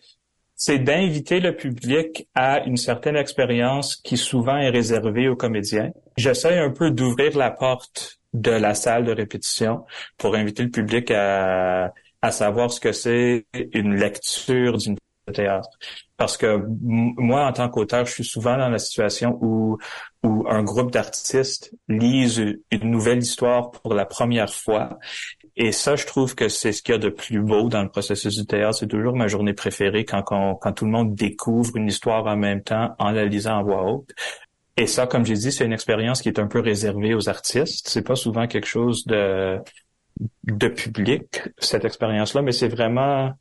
c'est 0.61 0.81
d'inviter 0.81 1.38
le 1.38 1.55
public 1.55 2.27
à 2.35 2.65
une 2.65 2.77
certaine 2.77 3.15
expérience 3.15 3.95
qui 3.95 4.17
souvent 4.17 4.57
est 4.57 4.71
réservée 4.71 5.29
aux 5.29 5.37
comédiens. 5.37 5.93
J'essaie 6.17 6.59
un 6.59 6.71
peu 6.71 6.91
d'ouvrir 6.91 7.37
la 7.37 7.53
porte 7.53 8.19
de 8.33 8.50
la 8.50 8.75
salle 8.75 9.05
de 9.05 9.12
répétition 9.12 9.85
pour 10.17 10.35
inviter 10.35 10.65
le 10.65 10.71
public 10.71 11.12
à, 11.12 11.93
à 12.23 12.31
savoir 12.33 12.73
ce 12.73 12.81
que 12.81 12.91
c'est 12.91 13.47
une 13.73 13.95
lecture 13.95 14.79
d'une 14.79 14.97
théâtre. 15.32 15.68
Parce 16.16 16.37
que 16.37 16.64
moi, 16.66 17.47
en 17.47 17.52
tant 17.52 17.68
qu'auteur, 17.68 18.06
je 18.06 18.12
suis 18.12 18.25
souvent 18.25 18.56
dans 18.56 18.68
la 18.68 18.78
situation 18.78 19.38
où, 19.40 19.78
où 20.25 20.44
un 20.49 20.62
groupe 20.62 20.90
d'artistes 20.90 21.73
lise 21.88 22.42
une 22.70 22.90
nouvelle 22.90 23.18
histoire 23.18 23.70
pour 23.70 23.94
la 23.94 24.04
première 24.04 24.52
fois. 24.52 24.99
Et 25.56 25.73
ça, 25.73 25.97
je 25.97 26.06
trouve 26.06 26.35
que 26.35 26.49
c'est 26.49 26.73
ce 26.73 26.82
qu'il 26.82 26.92
y 26.92 26.97
a 26.97 26.99
de 26.99 27.08
plus 27.08 27.40
beau 27.40 27.68
dans 27.68 27.82
le 27.82 27.88
processus 27.88 28.37
du 28.37 28.47
théâtre. 28.47 28.78
C'est 28.78 28.88
toujours 28.88 29.14
ma 29.14 29.28
journée 29.28 29.54
préférée 29.54 30.04
quand, 30.04 30.23
quand, 30.23 30.56
quand 30.56 30.73
tout 30.73 30.85
le 30.85 30.90
monde 30.90 31.14
découvre 31.14 31.76
une 31.76 31.88
histoire 31.88 32.26
en 32.26 32.37
même 32.37 32.62
temps 32.62 32.94
en 32.99 33.11
la 33.11 33.25
lisant 33.25 33.58
en 33.58 33.62
voix 33.62 33.85
haute. 33.85 34.11
Et 34.76 34.87
ça, 34.87 35.06
comme 35.06 35.26
j'ai 35.26 35.35
dit, 35.35 35.50
c'est 35.50 35.64
une 35.64 35.73
expérience 35.73 36.23
qui 36.23 36.28
est 36.28 36.38
un 36.38 36.47
peu 36.47 36.61
réservée 36.61 37.14
aux 37.14 37.28
artistes. 37.28 37.88
C'est 37.88 38.06
pas 38.06 38.14
souvent 38.14 38.47
quelque 38.47 38.68
chose 38.68 39.04
de 39.06 39.58
de 40.44 40.68
public 40.68 41.42
cette 41.58 41.85
expérience-là, 41.85 42.42
mais 42.42 42.52
c'est 42.52 42.68
vraiment 42.68 43.32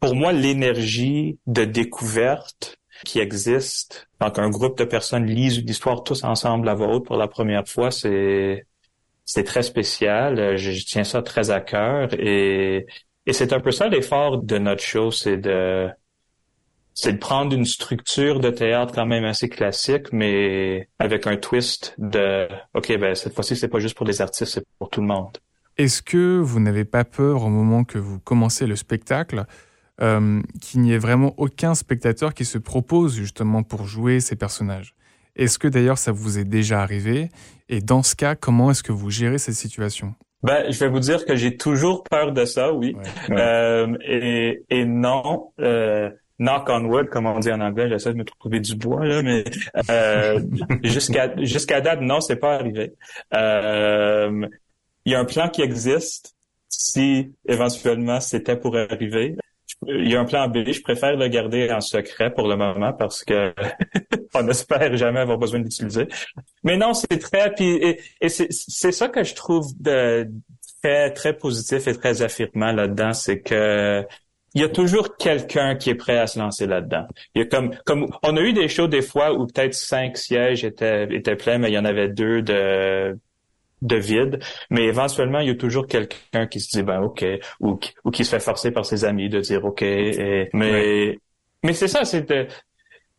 pour 0.00 0.14
moi 0.14 0.32
l'énergie 0.32 1.38
de 1.46 1.64
découverte 1.64 2.78
qui 3.04 3.20
existe. 3.20 4.08
Donc 4.20 4.38
un 4.38 4.50
groupe 4.50 4.78
de 4.78 4.84
personnes 4.84 5.26
lisent 5.26 5.58
une 5.58 5.68
histoire 5.68 6.02
tous 6.02 6.24
ensemble 6.24 6.68
à 6.68 6.74
voix 6.74 6.88
haute 6.88 7.06
pour 7.06 7.16
la 7.16 7.28
première 7.28 7.66
fois, 7.66 7.90
c'est 7.90 8.66
c'est 9.24 9.44
très 9.44 9.62
spécial. 9.62 10.56
Je, 10.56 10.72
je, 10.72 10.86
tiens 10.86 11.04
ça 11.04 11.22
très 11.22 11.50
à 11.50 11.60
cœur 11.60 12.08
et 12.14 12.86
et 13.26 13.32
c'est 13.32 13.52
un 13.52 13.60
peu 13.60 13.70
ça 13.70 13.88
l'effort 13.88 14.38
de 14.42 14.58
notre 14.58 14.82
show, 14.82 15.10
c'est 15.10 15.36
de 15.36 15.88
c'est 16.94 17.12
de 17.12 17.18
prendre 17.18 17.54
une 17.54 17.64
structure 17.64 18.40
de 18.40 18.50
théâtre 18.50 18.92
quand 18.92 19.06
même 19.06 19.24
assez 19.24 19.48
classique, 19.48 20.12
mais 20.12 20.88
avec 20.98 21.28
un 21.28 21.36
twist 21.36 21.94
de 21.98 22.48
OK, 22.74 22.98
ben 22.98 23.14
cette 23.14 23.34
fois-ci, 23.34 23.54
c'est 23.54 23.68
pas 23.68 23.78
juste 23.78 23.96
pour 23.96 24.06
les 24.06 24.20
artistes, 24.20 24.54
c'est 24.54 24.66
pour 24.80 24.90
tout 24.90 25.00
le 25.00 25.06
monde. 25.06 25.38
Est-ce 25.76 26.02
que 26.02 26.40
vous 26.40 26.58
n'avez 26.58 26.84
pas 26.84 27.04
peur 27.04 27.44
au 27.44 27.50
moment 27.50 27.84
que 27.84 27.98
vous 27.98 28.18
commencez 28.18 28.66
le 28.66 28.74
spectacle 28.74 29.44
euh, 30.00 30.40
qu'il 30.60 30.80
n'y 30.80 30.92
ait 30.92 30.98
vraiment 30.98 31.34
aucun 31.36 31.74
spectateur 31.74 32.34
qui 32.34 32.44
se 32.44 32.58
propose 32.58 33.16
justement 33.16 33.62
pour 33.62 33.86
jouer 33.86 34.20
ces 34.20 34.36
personnages 34.36 34.94
Est-ce 35.36 35.58
que 35.58 35.68
d'ailleurs 35.68 35.98
ça 35.98 36.12
vous 36.12 36.38
est 36.38 36.44
déjà 36.44 36.82
arrivé? 36.82 37.30
Et 37.68 37.80
dans 37.80 38.02
ce 38.02 38.14
cas, 38.14 38.34
comment 38.34 38.70
est-ce 38.70 38.82
que 38.82 38.92
vous 38.92 39.10
gérez 39.10 39.38
cette 39.38 39.54
situation? 39.54 40.14
Ben, 40.42 40.70
je 40.70 40.78
vais 40.78 40.88
vous 40.88 41.00
dire 41.00 41.24
que 41.24 41.34
j'ai 41.34 41.56
toujours 41.56 42.04
peur 42.04 42.32
de 42.32 42.44
ça, 42.44 42.72
oui. 42.72 42.96
Euh, 43.30 43.96
et, 44.06 44.62
et, 44.70 44.84
non, 44.84 45.50
euh, 45.58 46.10
knock 46.38 46.68
on 46.68 46.84
wood, 46.84 47.08
comme 47.08 47.26
on 47.26 47.38
dit 47.40 47.50
en 47.50 47.60
anglais, 47.60 47.88
j'essaie 47.88 48.12
de 48.12 48.18
me 48.18 48.24
trouver 48.24 48.60
du 48.60 48.76
bois, 48.76 49.04
là, 49.04 49.22
mais 49.22 49.44
euh, 49.90 50.40
jusqu'à 50.84 51.34
jusqu'à 51.42 51.80
date, 51.80 52.00
non, 52.00 52.20
c'est 52.20 52.36
pas 52.36 52.54
arrivé. 52.54 52.94
Euh, 53.34 54.46
il 55.04 55.12
y 55.12 55.14
a 55.14 55.20
un 55.20 55.24
plan 55.24 55.48
qui 55.48 55.62
existe 55.62 56.36
si 56.68 57.34
éventuellement 57.46 58.20
c'était 58.20 58.56
pour 58.56 58.76
arriver. 58.76 59.36
Il 59.86 60.10
y 60.10 60.16
a 60.16 60.20
un 60.20 60.24
plan 60.24 60.48
B, 60.48 60.70
je 60.70 60.82
préfère 60.82 61.16
le 61.16 61.28
garder 61.28 61.70
en 61.70 61.80
secret 61.80 62.32
pour 62.32 62.48
le 62.48 62.56
moment 62.56 62.92
parce 62.92 63.24
que 63.24 63.54
on 64.34 64.42
n'espère 64.42 64.96
jamais 64.96 65.20
avoir 65.20 65.38
besoin 65.38 65.60
d'utiliser. 65.60 66.08
Mais 66.64 66.76
non, 66.76 66.94
c'est 66.94 67.18
très 67.18 67.54
et 67.60 68.28
c'est 68.28 68.92
ça 68.92 69.08
que 69.08 69.22
je 69.22 69.34
trouve 69.34 69.66
de 69.80 70.28
très 70.82 71.12
très 71.12 71.36
positif 71.36 71.86
et 71.86 71.94
très 71.94 72.22
affirmant 72.22 72.72
là-dedans, 72.72 73.12
c'est 73.12 73.40
que 73.40 74.04
il 74.54 74.62
y 74.62 74.64
a 74.64 74.68
toujours 74.68 75.16
quelqu'un 75.16 75.76
qui 75.76 75.90
est 75.90 75.94
prêt 75.94 76.18
à 76.18 76.26
se 76.26 76.38
lancer 76.38 76.66
là-dedans. 76.66 77.06
Il 77.34 77.42
y 77.42 77.42
a 77.42 77.46
comme, 77.46 77.76
comme, 77.84 78.08
on 78.22 78.36
a 78.36 78.40
eu 78.40 78.52
des 78.52 78.68
shows 78.68 78.88
des 78.88 79.02
fois 79.02 79.32
où 79.32 79.46
peut-être 79.46 79.74
cinq 79.74 80.16
sièges 80.16 80.64
étaient, 80.64 81.06
étaient 81.14 81.36
pleins, 81.36 81.58
mais 81.58 81.70
il 81.70 81.74
y 81.74 81.78
en 81.78 81.84
avait 81.84 82.08
deux 82.08 82.42
de, 82.42 83.16
de 83.82 83.96
vide. 83.96 84.40
Mais 84.70 84.84
éventuellement, 84.84 85.40
il 85.40 85.48
y 85.48 85.50
a 85.50 85.54
toujours 85.54 85.86
quelqu'un 85.86 86.46
qui 86.46 86.60
se 86.60 86.76
dit, 86.76 86.82
ben, 86.82 87.00
OK, 87.00 87.24
ou, 87.60 87.78
ou 88.04 88.10
qui 88.10 88.24
se 88.24 88.30
fait 88.30 88.40
forcer 88.40 88.70
par 88.70 88.84
ses 88.84 89.04
amis 89.04 89.28
de 89.28 89.40
dire, 89.40 89.64
OK. 89.64 89.82
mais, 89.82 91.18
mais 91.62 91.72
c'est 91.72 91.88
ça, 91.88 92.04
c'est 92.04 92.26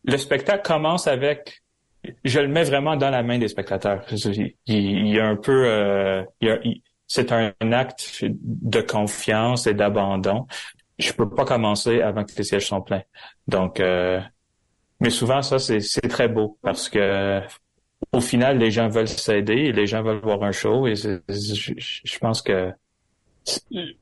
le 0.04 0.16
spectacle 0.16 0.62
commence 0.62 1.06
avec, 1.06 1.62
je 2.24 2.40
le 2.40 2.48
mets 2.48 2.64
vraiment 2.64 2.96
dans 2.96 3.10
la 3.10 3.22
main 3.22 3.38
des 3.38 3.48
spectateurs. 3.48 4.04
Il, 4.66 5.08
y 5.08 5.20
a 5.20 5.26
un 5.26 5.36
peu, 5.36 5.64
euh, 5.66 6.24
c'est 7.06 7.32
un 7.32 7.52
acte 7.72 8.22
de 8.22 8.80
confiance 8.80 9.66
et 9.66 9.74
d'abandon 9.74 10.46
je 11.00 11.12
peux 11.12 11.28
pas 11.28 11.44
commencer 11.44 12.00
avant 12.02 12.24
que 12.24 12.32
les 12.36 12.44
sièges 12.44 12.66
sont 12.66 12.82
pleins. 12.82 13.02
Donc, 13.48 13.80
euh, 13.80 14.20
mais 15.00 15.10
souvent 15.10 15.42
ça 15.42 15.58
c'est 15.58 16.08
très 16.08 16.28
beau 16.28 16.58
parce 16.62 16.88
que 16.88 17.40
au 18.12 18.20
final 18.20 18.58
les 18.58 18.70
gens 18.70 18.88
veulent 18.88 19.08
s'aider 19.08 19.54
et 19.54 19.72
les 19.72 19.86
gens 19.86 20.02
veulent 20.02 20.20
voir 20.22 20.42
un 20.42 20.52
show 20.52 20.86
et 20.86 20.94
je, 20.96 22.18
pense 22.18 22.42
que 22.42 22.72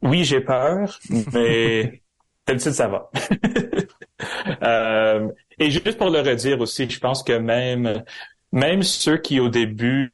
oui 0.03 0.25
j'ai 0.25 0.41
peur 0.41 0.99
mais 1.33 2.03
d'habitude 2.47 2.73
ça 2.73 2.89
va. 2.89 3.11
euh, 4.63 5.29
et 5.59 5.71
juste 5.71 5.99
pour 5.99 6.11
le 6.11 6.21
redire 6.21 6.61
aussi, 6.61 6.89
je 6.89 6.99
pense 6.99 7.23
que 7.23 7.35
même 7.35 8.03
même 8.53 8.83
ceux 8.83 9.19
qui 9.19 9.41
au 9.41 9.49
début 9.49 10.11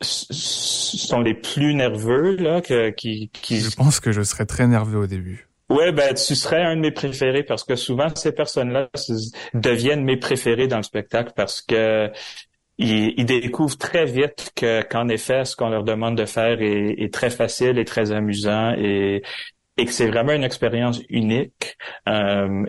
sont 0.00 1.20
les 1.20 1.34
plus 1.34 1.74
nerveux 1.74 2.36
là 2.36 2.60
que 2.60 2.90
qui, 2.90 3.30
qui 3.30 3.60
je 3.60 3.74
pense 3.76 4.00
que 4.00 4.12
je 4.12 4.22
serais 4.22 4.46
très 4.46 4.66
nerveux 4.66 5.00
au 5.00 5.06
début 5.06 5.48
Ouais, 5.70 5.92
ben 5.92 6.14
tu 6.14 6.34
serais 6.34 6.62
un 6.62 6.76
de 6.76 6.80
mes 6.80 6.90
préférés 6.90 7.42
parce 7.42 7.62
que 7.62 7.76
souvent 7.76 8.08
ces 8.14 8.32
personnes-là 8.32 8.88
deviennent 9.52 10.02
mes 10.02 10.16
préférés 10.16 10.66
dans 10.66 10.78
le 10.78 10.82
spectacle 10.82 11.32
parce 11.36 11.60
que 11.60 12.10
ils, 12.78 13.26
découvrent 13.26 13.76
très 13.76 14.06
vite 14.06 14.52
que 14.54 14.82
qu'en 14.82 15.08
effet 15.08 15.44
ce 15.44 15.56
qu'on 15.56 15.68
leur 15.68 15.84
demande 15.84 16.16
de 16.16 16.24
faire 16.24 16.58
est, 16.60 17.12
très 17.12 17.30
facile 17.30 17.78
et 17.78 17.84
très 17.84 18.12
amusant 18.12 18.74
et, 18.78 19.22
et 19.76 19.84
que 19.84 19.92
c'est 19.92 20.06
vraiment 20.06 20.32
une 20.32 20.44
expérience 20.44 21.00
unique 21.08 21.76
euh, 22.08 22.64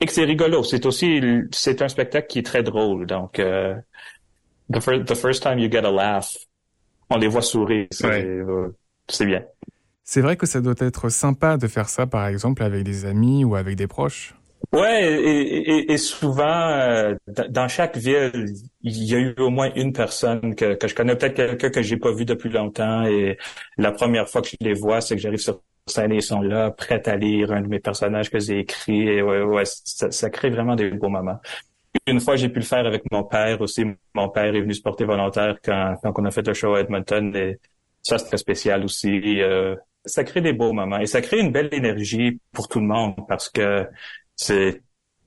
et 0.00 0.06
que 0.06 0.12
c'est 0.12 0.24
rigolo. 0.24 0.62
C'est 0.62 0.86
aussi 0.86 1.20
c'est 1.50 1.82
un 1.82 1.88
spectacle 1.88 2.28
qui 2.28 2.38
est 2.38 2.46
très 2.46 2.62
drôle 2.62 3.06
donc 3.06 3.40
euh, 3.40 3.74
the, 4.70 5.14
first, 5.14 5.42
time 5.42 5.58
you 5.58 5.68
get 5.68 5.84
a 5.84 5.90
laugh, 5.90 6.36
on 7.10 7.16
les 7.16 7.28
voit 7.28 7.42
sourire, 7.42 7.86
c'est 7.90 8.06
euh, 8.06 8.72
bien. 9.20 9.42
C'est 10.04 10.20
vrai 10.20 10.36
que 10.36 10.46
ça 10.46 10.60
doit 10.60 10.74
être 10.78 11.10
sympa 11.10 11.56
de 11.56 11.66
faire 11.66 11.88
ça, 11.88 12.06
par 12.06 12.26
exemple, 12.26 12.62
avec 12.62 12.82
des 12.82 13.04
amis 13.04 13.44
ou 13.44 13.56
avec 13.56 13.76
des 13.76 13.86
proches. 13.86 14.34
Ouais, 14.70 15.02
et, 15.02 15.92
et, 15.92 15.96
souvent, 15.96 16.44
euh, 16.44 17.14
dans 17.26 17.68
chaque 17.68 17.96
ville, 17.96 18.52
il 18.82 19.04
y 19.04 19.14
a 19.14 19.18
eu 19.18 19.34
au 19.38 19.48
moins 19.48 19.72
une 19.74 19.94
personne 19.94 20.54
que, 20.54 20.74
que 20.74 20.86
je 20.86 20.94
connais, 20.94 21.16
peut-être 21.16 21.36
quelqu'un 21.36 21.70
que 21.70 21.82
j'ai 21.82 21.96
pas 21.96 22.12
vu 22.12 22.26
depuis 22.26 22.50
longtemps, 22.50 23.06
et 23.06 23.38
la 23.78 23.92
première 23.92 24.28
fois 24.28 24.42
que 24.42 24.48
je 24.48 24.56
les 24.60 24.74
vois, 24.74 25.00
c'est 25.00 25.16
que 25.16 25.22
j'arrive 25.22 25.38
sur 25.40 25.62
scène 25.86 26.12
et 26.12 26.16
ils 26.16 26.22
sont 26.22 26.42
là, 26.42 26.70
prêts 26.70 27.02
à 27.08 27.16
lire 27.16 27.50
un 27.52 27.62
de 27.62 27.66
mes 27.66 27.80
personnages 27.80 28.28
que 28.30 28.38
j'ai 28.38 28.58
écrit, 28.58 29.08
et 29.08 29.22
ouais, 29.22 29.40
ouais, 29.42 29.64
ça, 29.64 30.10
ça 30.10 30.28
crée 30.28 30.50
vraiment 30.50 30.76
des 30.76 30.90
beaux 30.90 31.08
moments. 31.08 31.40
une 32.06 32.20
fois, 32.20 32.36
j'ai 32.36 32.48
pu 32.48 32.60
le 32.60 32.64
faire 32.64 32.86
avec 32.86 33.02
mon 33.12 33.24
père 33.24 33.60
aussi. 33.60 33.84
Mon 34.14 34.28
père 34.28 34.54
est 34.54 34.60
venu 34.60 34.74
se 34.74 34.82
porter 34.82 35.04
volontaire 35.04 35.56
quand, 35.64 35.96
quand 36.02 36.12
on 36.18 36.24
a 36.24 36.30
fait 36.30 36.46
le 36.46 36.54
show 36.54 36.74
à 36.74 36.80
Edmonton. 36.80 37.34
Et 37.36 37.58
ça, 38.02 38.18
c'est 38.18 38.26
très 38.26 38.36
spécial 38.38 38.84
aussi. 38.84 39.40
Euh, 39.42 39.76
ça 40.04 40.24
crée 40.24 40.40
des 40.40 40.52
beaux 40.52 40.72
moments 40.72 40.98
et 40.98 41.06
ça 41.06 41.20
crée 41.20 41.40
une 41.40 41.52
belle 41.52 41.68
énergie 41.72 42.40
pour 42.52 42.68
tout 42.68 42.80
le 42.80 42.86
monde 42.86 43.14
parce 43.28 43.48
que 43.50 43.86
c'est 44.38 44.82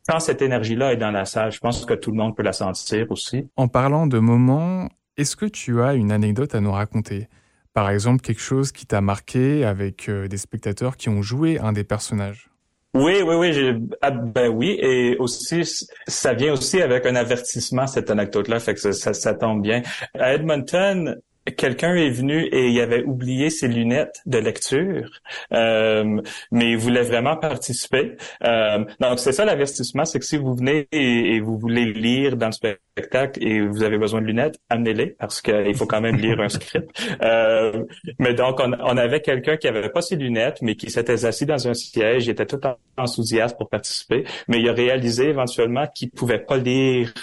quand 0.09 0.19
cette 0.19 0.41
énergie-là 0.41 0.93
est 0.93 0.97
dans 0.97 1.11
la 1.11 1.25
salle, 1.25 1.51
je 1.51 1.59
pense 1.59 1.85
que 1.85 1.93
tout 1.93 2.09
le 2.09 2.17
monde 2.17 2.35
peut 2.35 2.43
la 2.43 2.53
sentir 2.53 3.05
aussi. 3.11 3.47
En 3.55 3.67
parlant 3.67 4.07
de 4.07 4.17
moments, 4.17 4.89
est-ce 5.17 5.35
que 5.35 5.45
tu 5.45 5.81
as 5.81 5.93
une 5.93 6.11
anecdote 6.11 6.55
à 6.55 6.61
nous 6.61 6.71
raconter? 6.71 7.27
Par 7.73 7.89
exemple, 7.89 8.21
quelque 8.21 8.41
chose 8.41 8.71
qui 8.71 8.85
t'a 8.85 9.01
marqué 9.01 9.63
avec 9.63 10.09
euh, 10.09 10.27
des 10.27 10.37
spectateurs 10.37 10.97
qui 10.97 11.09
ont 11.09 11.21
joué 11.21 11.59
un 11.59 11.71
des 11.71 11.83
personnages? 11.83 12.49
Oui, 12.93 13.21
oui, 13.25 13.35
oui, 13.35 13.87
ah, 14.01 14.11
ben 14.11 14.49
oui, 14.49 14.77
et 14.81 15.15
aussi 15.17 15.61
ça 16.07 16.33
vient 16.33 16.51
aussi 16.51 16.81
avec 16.81 17.05
un 17.05 17.15
avertissement 17.15 17.87
cette 17.87 18.09
anecdote-là, 18.09 18.59
fait 18.59 18.73
que 18.73 18.91
ça, 18.91 19.13
ça 19.13 19.33
tombe 19.33 19.61
bien. 19.61 19.81
À 20.13 20.33
Edmonton, 20.33 21.15
quelqu'un 21.49 21.95
est 21.95 22.09
venu 22.09 22.43
et 22.43 22.69
il 22.69 22.79
avait 22.79 23.03
oublié 23.03 23.49
ses 23.49 23.67
lunettes 23.67 24.21
de 24.25 24.37
lecture, 24.37 25.09
euh, 25.53 26.21
mais 26.51 26.71
il 26.71 26.77
voulait 26.77 27.01
vraiment 27.01 27.35
participer. 27.35 28.15
Euh, 28.43 28.85
donc 28.99 29.19
c'est 29.19 29.31
ça 29.31 29.43
l'avertissement, 29.43 30.05
c'est 30.05 30.19
que 30.19 30.25
si 30.25 30.37
vous 30.37 30.53
venez 30.53 30.87
et, 30.91 31.39
vous 31.39 31.57
voulez 31.57 31.85
lire 31.85 32.37
dans 32.37 32.47
le 32.47 32.51
spectacle 32.51 33.43
et 33.43 33.61
vous 33.61 33.81
avez 33.81 33.97
besoin 33.97 34.21
de 34.21 34.27
lunettes, 34.27 34.59
amenez-les 34.69 35.07
parce 35.07 35.41
qu'il 35.41 35.75
faut 35.75 35.87
quand 35.87 36.01
même 36.01 36.17
lire 36.17 36.39
un 36.39 36.49
script. 36.49 36.89
Euh, 37.21 37.83
mais 38.19 38.33
donc 38.33 38.59
on, 38.59 38.97
avait 38.97 39.21
quelqu'un 39.21 39.57
qui 39.57 39.67
avait 39.67 39.89
pas 39.89 40.01
ses 40.01 40.15
lunettes, 40.15 40.61
mais 40.61 40.75
qui 40.75 40.89
s'était 40.89 41.25
assis 41.25 41.45
dans 41.45 41.67
un 41.67 41.73
siège, 41.73 42.25
il 42.25 42.31
était 42.31 42.45
tout 42.45 42.59
enthousiaste 42.97 43.57
pour 43.57 43.69
participer, 43.69 44.23
mais 44.47 44.59
il 44.59 44.67
a 44.67 44.73
réalisé 44.73 45.29
éventuellement 45.29 45.85
qu'il 45.87 46.09
pouvait 46.09 46.39
pas 46.39 46.57
lire 46.57 47.13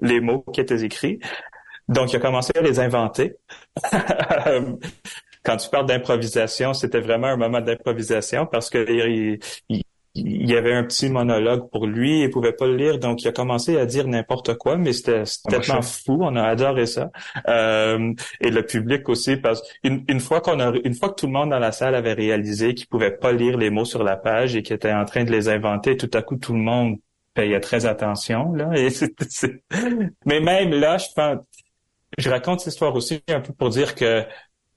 les 0.00 0.20
mots 0.20 0.44
qui 0.52 0.60
étaient 0.60 0.82
écrits. 0.84 1.20
Donc, 1.88 2.12
il 2.12 2.16
a 2.16 2.20
commencé 2.20 2.52
à 2.56 2.62
les 2.62 2.80
inventer. 2.80 3.36
Quand 5.46 5.56
tu 5.56 5.68
parles 5.70 5.86
d'improvisation, 5.86 6.74
c'était 6.74 6.98
vraiment 7.00 7.28
un 7.28 7.36
moment 7.36 7.60
d'improvisation 7.60 8.46
parce 8.46 8.68
que 8.68 8.84
il, 8.90 9.38
il, 9.68 10.50
y 10.50 10.56
avait 10.56 10.72
un 10.72 10.82
petit 10.82 11.08
monologue 11.08 11.70
pour 11.70 11.86
lui, 11.86 12.22
il 12.22 12.30
pouvait 12.30 12.52
pas 12.52 12.66
le 12.66 12.74
lire, 12.74 12.98
donc 12.98 13.22
il 13.22 13.28
a 13.28 13.32
commencé 13.32 13.78
à 13.78 13.86
dire 13.86 14.08
n'importe 14.08 14.54
quoi, 14.56 14.76
mais 14.76 14.92
c'était 14.92 15.22
tellement 15.48 15.82
fou, 15.82 16.18
on 16.20 16.34
a 16.34 16.42
adoré 16.42 16.86
ça. 16.86 17.12
Euh, 17.46 18.12
et 18.40 18.50
le 18.50 18.66
public 18.66 19.08
aussi, 19.08 19.36
parce 19.36 19.62
qu'une 19.84 20.04
une 20.08 20.18
fois 20.18 20.40
qu'on 20.40 20.58
a, 20.58 20.72
une 20.82 20.94
fois 20.94 21.10
que 21.10 21.14
tout 21.14 21.26
le 21.26 21.32
monde 21.32 21.50
dans 21.50 21.60
la 21.60 21.70
salle 21.70 21.94
avait 21.94 22.14
réalisé 22.14 22.74
qu'il 22.74 22.88
pouvait 22.88 23.16
pas 23.16 23.30
lire 23.30 23.56
les 23.56 23.70
mots 23.70 23.84
sur 23.84 24.02
la 24.02 24.16
page 24.16 24.56
et 24.56 24.64
qu'il 24.64 24.74
était 24.74 24.92
en 24.92 25.04
train 25.04 25.22
de 25.22 25.30
les 25.30 25.48
inventer, 25.48 25.96
tout 25.96 26.10
à 26.12 26.22
coup 26.22 26.36
tout 26.36 26.54
le 26.54 26.60
monde 26.60 26.96
payait 27.34 27.60
très 27.60 27.86
attention 27.86 28.52
là. 28.52 28.70
Et 28.74 28.88
Mais 30.24 30.40
même 30.40 30.70
là, 30.70 30.98
je 30.98 31.06
pense, 31.14 31.38
je 32.16 32.30
raconte 32.30 32.60
cette 32.60 32.74
histoire 32.74 32.94
aussi 32.94 33.22
un 33.28 33.40
peu 33.40 33.52
pour 33.52 33.70
dire 33.70 33.94
que 33.94 34.24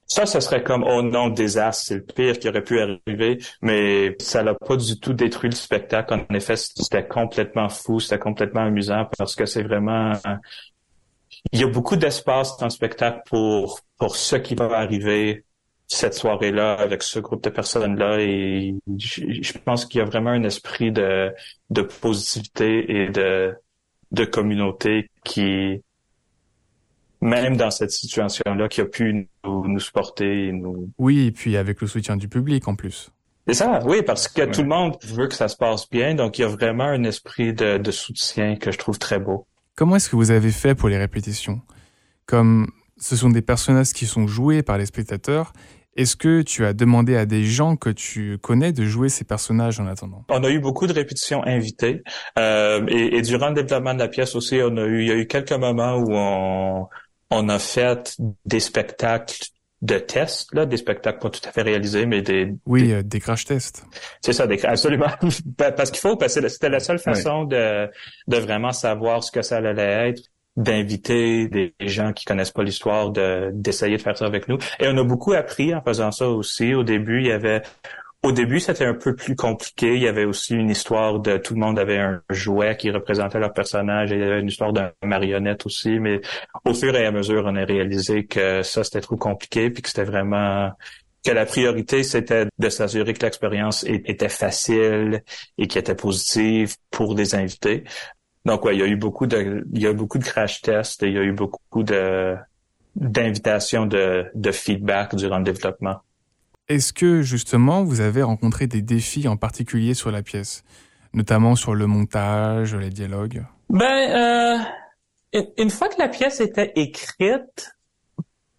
ça, 0.10 0.26
ce 0.26 0.40
serait 0.40 0.64
comme, 0.64 0.84
oh 0.84 1.04
non, 1.04 1.30
désastre, 1.30 1.86
c'est 1.86 1.96
le 1.96 2.04
pire 2.04 2.40
qui 2.40 2.50
aurait 2.50 2.64
pu 2.64 2.80
arriver, 2.82 3.38
mais 3.62 4.16
ça 4.20 4.42
n'a 4.42 4.56
pas 4.56 4.76
du 4.76 5.00
tout 5.00 5.14
détruit 5.14 5.52
le 5.52 5.56
spectacle. 5.56 6.14
En 6.14 6.34
effet, 6.34 6.56
c'était 6.58 7.08
complètement 7.08 7.70
fou, 7.70 8.00
c'était 8.00 8.18
complètement 8.18 8.62
amusant 8.62 9.08
parce 9.18 9.36
que 9.36 9.46
c'est 9.46 9.62
vraiment... 9.62 10.14
Il 11.52 11.60
y 11.60 11.64
a 11.64 11.68
beaucoup 11.68 11.96
d'espace 11.96 12.58
dans 12.58 12.66
le 12.66 12.72
spectacle 12.72 13.22
pour, 13.28 13.82
pour 13.98 14.16
ce 14.16 14.36
qui 14.36 14.56
va 14.56 14.66
arriver 14.80 15.46
cette 15.88 16.16
soirée-là 16.16 16.74
avec 16.74 17.04
ce 17.04 17.20
groupe 17.20 17.44
de 17.44 17.50
personnes-là 17.50 18.20
et 18.20 18.76
je, 18.98 19.58
pense 19.60 19.86
qu'il 19.86 20.00
y 20.00 20.02
a 20.02 20.06
vraiment 20.06 20.32
un 20.32 20.44
esprit 20.44 20.92
de, 20.92 21.32
de 21.70 21.82
positivité 21.82 23.04
et 23.04 23.10
de, 23.10 23.56
de 24.12 24.26
communauté 24.26 25.10
qui, 25.24 25.84
même 27.22 27.58
dans 27.58 27.72
cette 27.72 27.92
situation-là, 27.92 28.68
qui 28.68 28.82
a 28.82 28.86
pu 28.86 29.28
nous, 29.44 29.68
nous 29.68 29.80
supporter. 29.80 30.48
Et 30.48 30.52
nous... 30.52 30.90
Oui, 30.98 31.28
et 31.28 31.32
puis 31.32 31.58
avec 31.58 31.82
le 31.82 31.88
soutien 31.88 32.18
du 32.18 32.28
public 32.28 32.68
en 32.68 32.76
plus. 32.76 33.12
C'est 33.48 33.56
ça, 33.56 33.80
oui, 33.86 34.04
parce 34.04 34.28
que 34.28 34.46
tout 34.46 34.62
le 34.62 34.68
monde 34.68 34.96
veut 35.04 35.28
que 35.28 35.34
ça 35.34 35.48
se 35.48 35.58
passe 35.58 35.90
bien, 35.90 36.14
donc 36.14 36.38
il 36.38 36.42
y 36.42 36.46
a 36.46 36.48
vraiment 36.48 36.84
un 36.84 37.04
esprit 37.04 37.52
de, 37.54 37.78
de 37.78 37.92
soutien 37.92 38.56
que 38.58 38.72
je 38.72 38.78
trouve 38.78 39.00
très 39.00 39.18
beau. 39.18 39.48
Comment 39.76 39.96
est-ce 39.96 40.10
que 40.10 40.16
vous 40.16 40.30
avez 40.30 40.52
fait 40.52 40.76
pour 40.76 40.88
les 40.88 40.98
répétitions? 40.98 41.62
Comme 42.26 42.68
ce 42.98 43.16
sont 43.16 43.30
des 43.30 43.42
personnages 43.42 43.94
qui 43.94 44.06
sont 44.06 44.28
joués 44.28 44.62
par 44.62 44.78
les 44.78 44.86
spectateurs, 44.86 45.54
est-ce 45.96 46.16
que 46.16 46.44
tu 46.44 46.64
as 46.64 46.74
demandé 46.74 47.16
à 47.16 47.26
des 47.26 47.44
gens 47.44 47.76
que 47.76 47.90
tu 47.90 48.38
connais 48.38 48.72
de 48.72 48.86
jouer 48.86 49.10
ces 49.10 49.24
personnages 49.26 49.80
en 49.80 49.88
attendant? 49.88 50.24
On 50.30 50.44
a 50.44 50.50
eu 50.50 50.60
beaucoup 50.60 50.86
de 50.86 50.94
répétitions 50.94 51.44
invitées 51.44 52.04
euh, 52.38 52.86
et, 52.88 53.18
et, 53.18 53.22
durant 53.22 53.50
le 53.50 53.56
développement 53.56 53.96
de 53.96 54.00
la 54.00 54.08
pièce 54.08 54.36
aussi, 54.36 54.60
on 54.64 54.78
a 54.78 54.86
eu, 54.86 55.02
il 55.02 55.08
y 55.08 55.12
a 55.12 55.16
eu 55.16 55.26
quelques 55.26 55.54
moments 55.54 55.96
où 55.96 56.10
on, 56.12 56.88
on 57.30 57.50
a 57.50 57.60
fait 57.60 58.18
des 58.46 58.60
spectacles 58.60 59.46
de 59.82 59.98
tests, 59.98 60.54
là, 60.54 60.66
des 60.66 60.78
spectacles 60.78 61.20
pas 61.20 61.30
tout 61.30 61.42
à 61.48 61.52
fait 61.52 61.62
réalisés, 61.62 62.06
mais 62.06 62.22
des... 62.22 62.54
Oui, 62.66 62.84
des, 62.84 62.94
euh, 62.96 63.04
des 63.04 63.20
crash 63.20 63.46
tests. 63.46 63.86
C'est 64.22 64.34
ça, 64.34 64.46
des, 64.46 64.64
absolument. 64.66 65.08
parce 65.58 65.90
qu'il 65.92 66.02
faut, 66.02 66.18
parce 66.18 66.36
que 66.36 66.48
c'était 66.50 66.70
la 66.70 66.82
seule 66.82 67.00
façon 67.00 67.46
de, 67.46 67.90
de 68.28 68.38
vraiment 68.38 68.74
savoir 68.74 69.24
ce 69.24 69.32
que 69.32 69.42
ça 69.42 69.58
allait 69.58 70.10
être 70.10 70.22
d'inviter 70.58 71.48
des 71.48 71.74
gens 71.80 72.12
qui 72.12 72.26
connaissent 72.26 72.52
pas 72.52 72.64
l'histoire 72.64 73.12
de 73.12 73.52
d'essayer 73.54 73.96
de 73.96 74.02
faire 74.02 74.18
ça 74.18 74.26
avec 74.26 74.50
nous 74.50 74.58
et 74.80 74.88
on 74.88 74.98
a 74.98 75.04
beaucoup 75.04 75.32
appris 75.32 75.74
en 75.74 75.82
faisant 75.82 76.12
ça 76.12 76.28
aussi 76.28 76.74
au 76.74 76.84
début 76.84 77.22
il 77.22 77.28
y 77.28 77.32
avait 77.32 77.62
au 78.22 78.32
début, 78.34 78.60
c'était 78.60 78.86
un 78.86 78.96
peu 78.96 79.16
plus 79.16 79.36
compliqué. 79.36 79.96
Il 79.96 80.02
y 80.02 80.08
avait 80.08 80.26
aussi 80.26 80.54
une 80.54 80.70
histoire 80.70 81.20
de 81.20 81.38
tout 81.38 81.54
le 81.54 81.62
monde 81.62 81.80
avait 81.80 82.00
un 82.00 82.22
jouet 82.30 82.76
qui 82.76 82.92
représentait 82.92 83.40
leur 83.40 83.54
personnage. 83.54 84.12
Et 84.12 84.16
il 84.16 84.22
y 84.22 84.24
avait 84.24 84.42
une 84.42 84.50
histoire 84.50 84.74
d'un 84.74 84.92
marionnette 85.04 85.66
aussi. 85.66 86.00
Mais 86.00 86.20
au 86.66 86.74
fur 86.74 86.96
et 86.96 87.06
à 87.06 87.12
mesure, 87.12 87.44
on 87.46 87.56
a 87.56 87.64
réalisé 87.64 88.26
que 88.26 88.62
ça, 88.62 88.84
c'était 88.84 89.02
trop 89.02 89.16
compliqué 89.16 89.70
puis 89.70 89.82
que 89.82 89.88
c'était 89.88 90.04
vraiment 90.04 90.72
que 91.26 91.32
la 91.32 91.46
priorité, 91.46 92.04
c'était 92.04 92.48
de 92.58 92.70
s'assurer 92.70 93.14
que 93.14 93.26
l'expérience 93.26 93.84
était 93.86 94.30
facile 94.30 95.24
et 95.58 95.68
qui 95.68 95.78
était 95.78 95.96
positive 95.96 96.76
pour 96.92 97.16
des 97.16 97.36
invités. 97.36 97.84
Donc, 98.46 98.66
ouais, 98.66 98.76
il 98.76 98.80
y 98.80 98.84
a 98.84 98.88
eu 98.88 98.96
beaucoup 98.96 99.28
de, 99.28 99.66
il 99.74 99.82
y 99.82 99.88
a 99.88 99.94
beaucoup 99.94 100.18
de 100.18 100.24
crash 100.24 100.62
tests 100.62 101.04
et 101.04 101.08
il 101.08 101.14
y 101.14 101.18
a 101.18 101.24
eu 101.24 101.34
beaucoup 101.34 101.84
de, 101.84 102.36
d'invitations 102.96 103.86
de, 103.86 104.28
de 104.34 104.52
feedback 104.52 105.16
durant 105.16 105.38
le 105.40 105.44
développement. 105.44 106.02
Est-ce 106.70 106.94
que 106.94 107.24
justement 107.24 107.84
vous 107.84 108.00
avez 108.00 108.22
rencontré 108.22 108.68
des 108.68 108.84
défis 108.84 109.28
en 109.28 109.38
particulier 109.38 109.96
sur 109.96 110.12
la 110.12 110.22
pièce, 110.22 110.64
notamment 111.14 111.56
sur 111.56 111.74
le 111.74 111.88
montage, 111.88 112.76
les 112.76 112.92
dialogues? 112.92 113.44
Ben, 113.70 114.64
euh, 115.34 115.42
une 115.58 115.72
fois 115.72 115.90
que 115.90 116.00
la 116.00 116.08
pièce 116.08 116.40
était 116.40 116.72
écrite, 116.76 117.76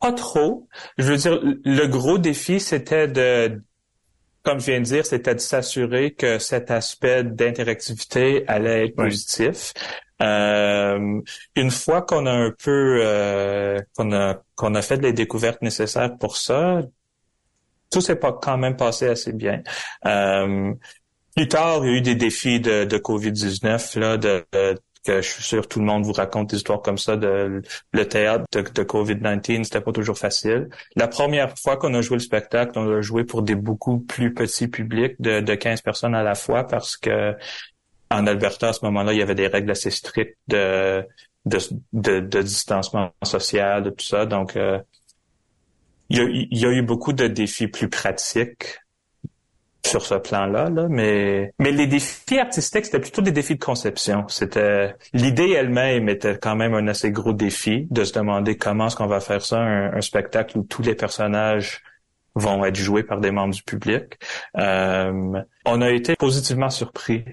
pas 0.00 0.12
trop. 0.12 0.68
Je 0.98 1.12
veux 1.12 1.16
dire, 1.16 1.40
le 1.42 1.86
gros 1.86 2.18
défi, 2.18 2.58
c'était 2.58 3.06
de, 3.06 3.62
comme 4.42 4.58
je 4.58 4.66
viens 4.66 4.80
de 4.80 4.84
dire, 4.84 5.06
c'était 5.06 5.34
de 5.34 5.40
s'assurer 5.40 6.12
que 6.12 6.38
cet 6.38 6.70
aspect 6.70 7.22
d'interactivité 7.22 8.44
allait 8.48 8.86
être 8.86 8.96
positif. 8.96 9.72
Euh, 10.22 11.20
une 11.56 11.70
fois 11.70 12.02
qu'on 12.02 12.26
a 12.26 12.32
un 12.32 12.50
peu 12.50 13.00
euh, 13.02 13.78
qu'on 13.96 14.12
a 14.12 14.42
qu'on 14.54 14.74
a 14.74 14.82
fait 14.82 15.00
les 15.00 15.14
découvertes 15.14 15.62
nécessaires 15.62 16.16
pour 16.18 16.36
ça, 16.36 16.82
tout 17.90 18.00
s'est 18.00 18.16
pas 18.16 18.32
quand 18.32 18.56
même 18.58 18.76
passé 18.76 19.08
assez 19.08 19.32
bien. 19.32 19.62
Euh, 20.06 20.72
plus 21.34 21.48
tard, 21.48 21.84
il 21.84 21.90
y 21.90 21.94
a 21.94 21.96
eu 21.98 22.00
des 22.00 22.14
défis 22.14 22.60
de, 22.60 22.84
de 22.84 22.98
COVID-19, 22.98 23.98
là, 23.98 24.16
de, 24.16 24.44
que 25.04 25.22
je 25.22 25.28
suis 25.28 25.42
sûr 25.42 25.66
tout 25.66 25.78
le 25.78 25.86
monde 25.86 26.04
vous 26.04 26.12
raconte 26.12 26.50
des 26.50 26.56
histoires 26.56 26.82
comme 26.82 26.98
ça 26.98 27.16
de 27.16 27.62
le 27.92 28.08
théâtre 28.08 28.44
de, 28.52 28.60
de 28.60 28.82
COVID-19, 28.82 29.64
c'était 29.64 29.80
pas 29.80 29.92
toujours 29.92 30.18
facile. 30.18 30.68
La 30.96 31.08
première 31.08 31.58
fois 31.58 31.76
qu'on 31.76 31.94
a 31.94 32.02
joué 32.02 32.16
le 32.16 32.22
spectacle, 32.22 32.78
on 32.78 32.98
a 32.98 33.00
joué 33.00 33.24
pour 33.24 33.42
des 33.42 33.54
beaucoup 33.54 34.00
plus 34.00 34.34
petits 34.34 34.68
publics 34.68 35.14
de, 35.20 35.40
de 35.40 35.54
15 35.54 35.80
personnes 35.82 36.14
à 36.14 36.22
la 36.22 36.34
fois 36.34 36.64
parce 36.64 36.96
que 36.96 37.34
en 38.10 38.26
Alberta, 38.26 38.70
à 38.70 38.72
ce 38.72 38.84
moment-là, 38.86 39.12
il 39.12 39.18
y 39.18 39.22
avait 39.22 39.36
des 39.36 39.46
règles 39.46 39.70
assez 39.70 39.90
strictes 39.90 40.36
de, 40.48 41.06
de, 41.44 41.58
de, 41.92 42.20
de 42.20 42.42
distancement 42.42 43.12
social, 43.22 43.84
de 43.84 43.90
tout 43.90 44.04
ça. 44.04 44.26
Donc, 44.26 44.56
euh, 44.56 44.80
il 46.10 46.58
y, 46.58 46.66
a, 46.66 46.72
eu 46.72 46.82
beaucoup 46.82 47.12
de 47.12 47.28
défis 47.28 47.68
plus 47.68 47.88
pratiques 47.88 48.80
sur 49.86 50.04
ce 50.04 50.14
plan-là, 50.14 50.68
là, 50.68 50.86
mais 50.90 51.52
mais 51.58 51.70
les 51.70 51.86
défis 51.86 52.38
artistiques 52.38 52.84
c'était 52.84 53.00
plutôt 53.00 53.22
des 53.22 53.32
défis 53.32 53.54
de 53.54 53.64
conception. 53.64 54.26
C'était 54.28 54.94
l'idée 55.14 55.50
elle-même 55.50 56.08
était 56.08 56.36
quand 56.36 56.56
même 56.56 56.74
un 56.74 56.86
assez 56.88 57.10
gros 57.10 57.32
défi 57.32 57.86
de 57.90 58.04
se 58.04 58.12
demander 58.12 58.56
comment 58.56 58.88
est-ce 58.88 58.96
qu'on 58.96 59.06
va 59.06 59.20
faire 59.20 59.42
ça 59.42 59.60
un, 59.60 60.00
spectacle 60.00 60.58
où 60.58 60.62
tous 60.64 60.82
les 60.82 60.94
personnages 60.94 61.82
vont 62.34 62.64
être 62.64 62.76
joués 62.76 63.02
par 63.02 63.20
des 63.20 63.30
membres 63.30 63.54
du 63.54 63.62
public. 63.62 64.18
Euh, 64.56 65.42
on 65.64 65.80
a 65.80 65.90
été 65.90 66.14
positivement 66.16 66.70
surpris 66.70 67.24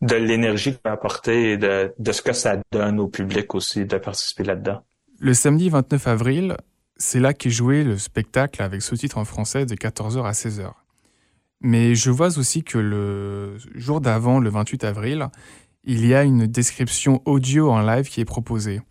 de 0.00 0.16
l'énergie 0.16 0.76
qu'on 0.76 0.90
a 0.90 0.92
apporté 0.92 1.52
et 1.52 1.56
de, 1.56 1.92
de 1.98 2.12
ce 2.12 2.22
que 2.22 2.32
ça 2.32 2.56
donne 2.72 2.98
au 2.98 3.08
public 3.08 3.54
aussi 3.54 3.84
de 3.84 3.98
participer 3.98 4.44
là-dedans. 4.44 4.82
Le 5.20 5.34
samedi 5.34 5.68
29 5.68 6.06
avril, 6.08 6.56
c'est 7.00 7.18
là 7.18 7.32
qu'est 7.32 7.50
joué 7.50 7.82
le 7.82 7.96
spectacle 7.98 8.62
avec 8.62 8.82
sous-titres 8.82 9.18
en 9.18 9.24
français 9.24 9.64
de 9.64 9.74
14h 9.74 10.22
à 10.22 10.32
16h. 10.32 10.70
Mais 11.62 11.94
je 11.94 12.10
vois 12.10 12.38
aussi 12.38 12.62
que 12.62 12.78
le 12.78 13.56
jour 13.74 14.00
d'avant, 14.00 14.38
le 14.38 14.50
28 14.50 14.84
avril, 14.84 15.28
il 15.82 16.06
y 16.06 16.14
a 16.14 16.24
une 16.24 16.46
description 16.46 17.22
audio 17.24 17.70
en 17.70 17.80
live 17.80 18.08
qui 18.08 18.20
est 18.20 18.26
proposée. 18.26 18.82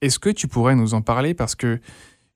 Est-ce 0.00 0.18
que 0.18 0.30
tu 0.30 0.48
pourrais 0.48 0.74
nous 0.74 0.94
en 0.94 1.02
parler? 1.02 1.34
Parce 1.34 1.54
que 1.54 1.78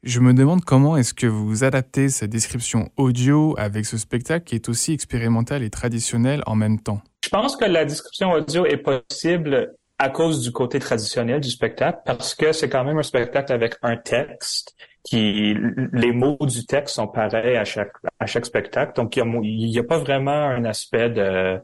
je 0.02 0.20
me 0.20 0.34
demande 0.34 0.64
comment 0.64 0.96
est-ce 0.96 1.14
que 1.14 1.26
vous 1.26 1.64
adaptez 1.64 2.10
cette 2.10 2.30
description 2.30 2.90
audio 2.96 3.54
avec 3.58 3.86
ce 3.86 3.96
spectacle 3.96 4.44
qui 4.44 4.54
est 4.54 4.68
aussi 4.68 4.92
expérimental 4.92 5.62
et 5.62 5.70
traditionnel 5.70 6.42
en 6.46 6.54
même 6.56 6.78
temps? 6.78 7.00
Je 7.24 7.30
pense 7.30 7.56
que 7.56 7.64
la 7.64 7.86
description 7.86 8.32
audio 8.32 8.66
est 8.66 8.76
possible 8.76 9.74
à 9.98 10.10
cause 10.10 10.42
du 10.42 10.52
côté 10.52 10.78
traditionnel 10.78 11.40
du 11.40 11.50
spectacle 11.50 12.00
parce 12.04 12.34
que 12.34 12.52
c'est 12.52 12.68
quand 12.68 12.84
même 12.84 12.98
un 12.98 13.02
spectacle 13.02 13.52
avec 13.52 13.76
un 13.82 13.96
texte 13.96 14.76
qui 15.06 15.54
les 15.92 16.12
mots 16.12 16.36
du 16.40 16.66
texte 16.66 16.96
sont 16.96 17.06
pareils 17.06 17.56
à 17.56 17.64
chaque 17.64 17.92
à 18.18 18.26
chaque 18.26 18.44
spectacle 18.44 18.92
donc 18.96 19.16
il 19.16 19.24
n'y 19.24 19.78
a, 19.78 19.80
a, 19.80 19.84
pas 19.84 19.98
vraiment 19.98 20.32
un 20.32 20.64
aspect 20.64 21.10
de 21.10 21.60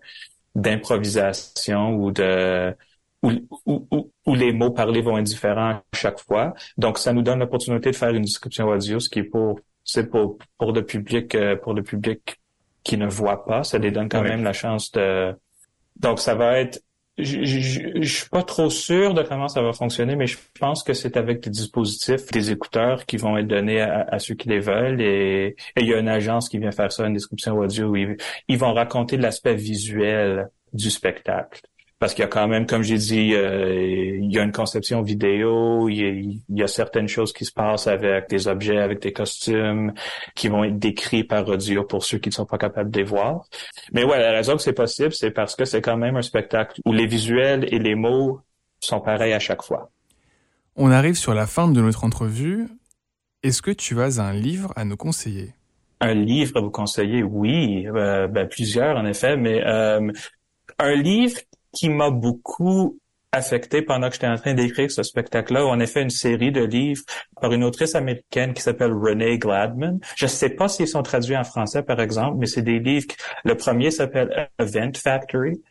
d'improvisation 0.55 1.95
ou 1.97 2.13
de 2.13 2.75
où, 3.23 4.35
les 4.35 4.53
mots 4.53 4.71
parlés 4.71 5.01
vont 5.01 5.19
être 5.19 5.25
différents 5.25 5.71
à 5.71 5.83
chaque 5.95 6.21
fois. 6.21 6.55
Donc, 6.77 6.99
ça 6.99 7.13
nous 7.13 7.23
donne 7.23 7.39
l'opportunité 7.39 7.91
de 7.91 7.97
faire 7.97 8.11
une 8.11 8.23
description 8.23 8.69
audio, 8.69 8.99
ce 9.01 9.09
qui 9.09 9.21
est 9.21 9.25
pour, 9.25 9.61
c'est 9.85 10.11
pour, 10.11 10.39
pour 10.59 10.73
le 10.73 10.85
public, 10.85 11.35
euh, 11.35 11.57
pour 11.57 11.75
le 11.75 11.83
public 11.83 12.41
qui 12.83 12.97
ne 12.97 13.07
voit 13.07 13.45
pas. 13.45 13.63
Ça 13.63 13.79
les 13.79 13.91
donne 13.91 14.09
quand 14.09 14.23
même 14.23 14.43
la 14.43 14.53
chance 14.53 14.91
de, 14.93 15.35
donc 15.97 16.19
ça 16.19 16.35
va 16.35 16.59
être, 16.59 16.81
je, 17.25 18.03
suis 18.03 18.29
pas 18.29 18.43
trop 18.43 18.71
sûr 18.71 19.15
de 19.15 19.23
comment 19.23 19.49
ça 19.49 19.63
va 19.63 19.73
fonctionner, 19.73 20.17
mais 20.17 20.27
je 20.27 20.39
pense 20.59 20.83
que 20.83 20.95
c'est 20.95 21.17
avec 21.17 21.41
des 21.41 21.51
dispositifs, 21.51 22.27
des 22.33 22.51
écouteurs 22.51 23.07
qui 23.07 23.17
vont 23.17 23.37
être 23.37 23.49
donnés 23.49 23.81
à, 23.81 24.19
ceux 24.19 24.35
qui 24.35 24.49
les 24.49 24.61
veulent 24.61 25.01
et, 25.01 25.57
il 25.77 25.87
y 25.87 25.95
a 25.95 25.99
une 25.99 26.09
agence 26.09 26.49
qui 26.49 26.59
vient 26.59 26.73
faire 26.73 26.93
ça, 26.93 27.07
une 27.07 27.15
description 27.15 27.57
audio 27.59 27.89
où 27.89 27.97
ils 27.97 28.59
vont 28.59 28.73
raconter 28.75 29.17
l'aspect 29.17 29.55
visuel 29.55 30.49
du 30.73 30.91
spectacle 30.91 31.61
parce 32.03 32.15
qu'il 32.15 32.23
y 32.23 32.25
a 32.25 32.29
quand 32.29 32.49
même, 32.49 32.67
comme 32.67 32.83
j'ai 32.83 32.99
dit, 32.99 33.33
euh, 33.33 34.17
il 34.21 34.33
y 34.33 34.37
a 34.37 34.43
une 34.43 34.51
conception 34.51 35.03
vidéo, 35.03 35.89
il 35.89 36.41
y, 36.49 36.61
a, 36.61 36.67
certaines 36.67 37.07
choses 37.07 37.33
qui 37.33 37.45
se 37.45 37.53
passent 37.53 37.87
avec 37.87 38.29
des 38.29 38.49
objets, 38.49 38.79
avec 38.79 39.01
des 39.01 39.13
costumes, 39.13 39.93
qui 40.35 40.49
vont 40.49 40.65
être 40.65 40.81
décrits 40.81 41.23
par 41.23 41.47
audio 41.47 41.85
pour 41.85 42.05
ceux 42.05 42.19
qui 42.19 42.31
ne 42.31 42.35
sont 42.35 42.45
pas 42.45 42.59
capables 42.59 42.91
de 42.91 42.99
les 42.99 43.05
voir. 43.05 43.45
Mais 43.93 44.03
ouais, 44.03 44.19
la 44.19 44.33
raison 44.33 44.57
que 44.57 44.63
c'est 44.63 44.73
possible, 44.73 45.13
c'est 45.13 45.31
parce 45.31 45.55
que 45.55 45.65
c'est 45.65 45.81
quand 45.81 45.97
même 45.97 46.17
un 46.17 46.23
spectacle 46.23 46.81
où 46.85 46.93
les 46.93 47.07
visuels 47.07 47.73
et 47.73 47.79
les 47.79 47.95
mots 47.95 48.41
sont 48.81 48.99
pareils 48.99 49.33
à 49.33 49.39
chaque 49.39 49.63
fois. 49.63 49.93
On 50.75 50.91
arrive 50.91 51.15
sur 51.15 51.35
la 51.35 51.47
fin 51.47 51.69
de 51.69 51.81
notre 51.81 52.03
entrevue. 52.03 52.67
Est-ce 53.45 53.63
que 53.63 53.71
tu 53.71 54.01
as 54.01 54.19
un 54.19 54.33
livre 54.33 54.73
à 54.75 54.85
nous 54.85 54.97
conseiller? 54.97 55.55
Un 56.01 56.15
livre 56.15 56.57
à 56.57 56.63
vous 56.63 56.71
conseiller, 56.71 57.23
oui, 57.23 57.87
euh, 57.87 58.27
ben, 58.27 58.49
plusieurs 58.49 58.97
en 58.97 59.07
effet, 59.07 59.37
mais 59.37 59.65
euh, 59.65 60.11
un 60.81 60.95
livre 60.97 61.39
qui 61.73 61.89
m'a 61.89 62.11
beaucoup 62.11 62.99
affecté 63.33 63.81
pendant 63.81 64.09
que 64.09 64.15
j'étais 64.15 64.27
en 64.27 64.37
train 64.37 64.53
d'écrire 64.53 64.91
ce 64.91 65.03
spectacle-là. 65.03 65.67
On 65.67 65.81
a 65.81 65.87
fait 65.87 66.03
une 66.03 66.11
série 66.11 66.53
de 66.53 66.63
livres 66.63 67.03
par 67.41 67.53
une 67.53 67.65
autrice 67.65 67.95
américaine 67.95 68.53
qui 68.53 68.61
s'appelle 68.61 68.93
Renee 68.93 69.39
Gladman. 69.39 69.99
Je 70.17 70.27
ne 70.27 70.31
sais 70.31 70.51
pas 70.51 70.69
s'ils 70.69 70.87
sont 70.87 71.03
traduits 71.03 71.37
en 71.37 71.45
français, 71.45 71.83
par 71.83 71.99
exemple, 72.01 72.37
mais 72.39 72.47
c'est 72.47 72.63
des 72.63 72.79
livres. 72.79 73.07
Le 73.45 73.57
premier 73.57 73.91
s'appelle 73.91 74.51
Event 74.59 74.93
Factory. 74.95 75.63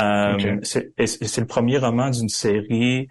Euh, 0.00 0.58
c'est 0.62 0.92
le 0.96 1.46
premier 1.46 1.78
roman 1.78 2.10
d'une 2.10 2.28
série. 2.28 3.08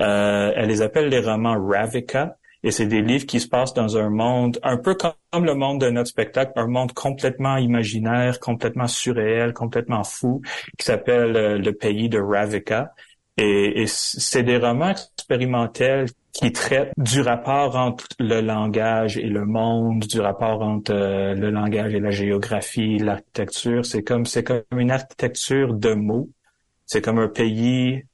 Euh, 0.00 0.52
elle 0.56 0.68
les 0.68 0.80
appelle 0.80 1.08
les 1.08 1.20
romans 1.20 1.62
Ravika. 1.62 2.36
Et 2.64 2.70
c'est 2.70 2.86
des 2.86 3.02
livres 3.02 3.26
qui 3.26 3.40
se 3.40 3.48
passent 3.48 3.74
dans 3.74 3.96
un 3.96 4.08
monde 4.08 4.58
un 4.62 4.76
peu 4.76 4.94
comme 4.94 5.44
le 5.44 5.54
monde 5.54 5.80
de 5.80 5.90
notre 5.90 6.08
spectacle, 6.08 6.52
un 6.56 6.68
monde 6.68 6.92
complètement 6.92 7.56
imaginaire, 7.56 8.38
complètement 8.38 8.86
surréel, 8.86 9.52
complètement 9.52 10.04
fou, 10.04 10.42
qui 10.78 10.84
s'appelle 10.86 11.36
euh, 11.36 11.58
Le 11.58 11.72
pays 11.72 12.08
de 12.08 12.20
Ravika. 12.20 12.94
Et, 13.38 13.84
c'est 13.86 14.42
des 14.42 14.58
romans 14.58 14.90
expérimentels 14.90 16.06
qui 16.32 16.52
traitent 16.52 16.92
du 16.96 17.20
rapport 17.20 17.76
entre 17.76 18.06
le 18.18 18.40
langage 18.40 19.18
et 19.18 19.26
le 19.26 19.44
monde, 19.44 20.00
du 20.00 20.20
rapport 20.20 20.62
entre 20.62 20.92
euh, 20.92 21.34
le 21.34 21.50
langage 21.50 21.94
et 21.94 22.00
la 22.00 22.10
géographie, 22.10 22.98
l'architecture. 22.98 23.84
C'est 23.84 24.02
comme 24.02 24.26
c'est 24.26 24.44
comme 24.44 24.62
une 24.76 24.90
architecture 24.90 25.74
de 25.74 25.94
mots. 25.94 26.30
C'est 26.86 27.02
comme 27.02 27.18
un 27.18 27.28
pays 27.28 28.04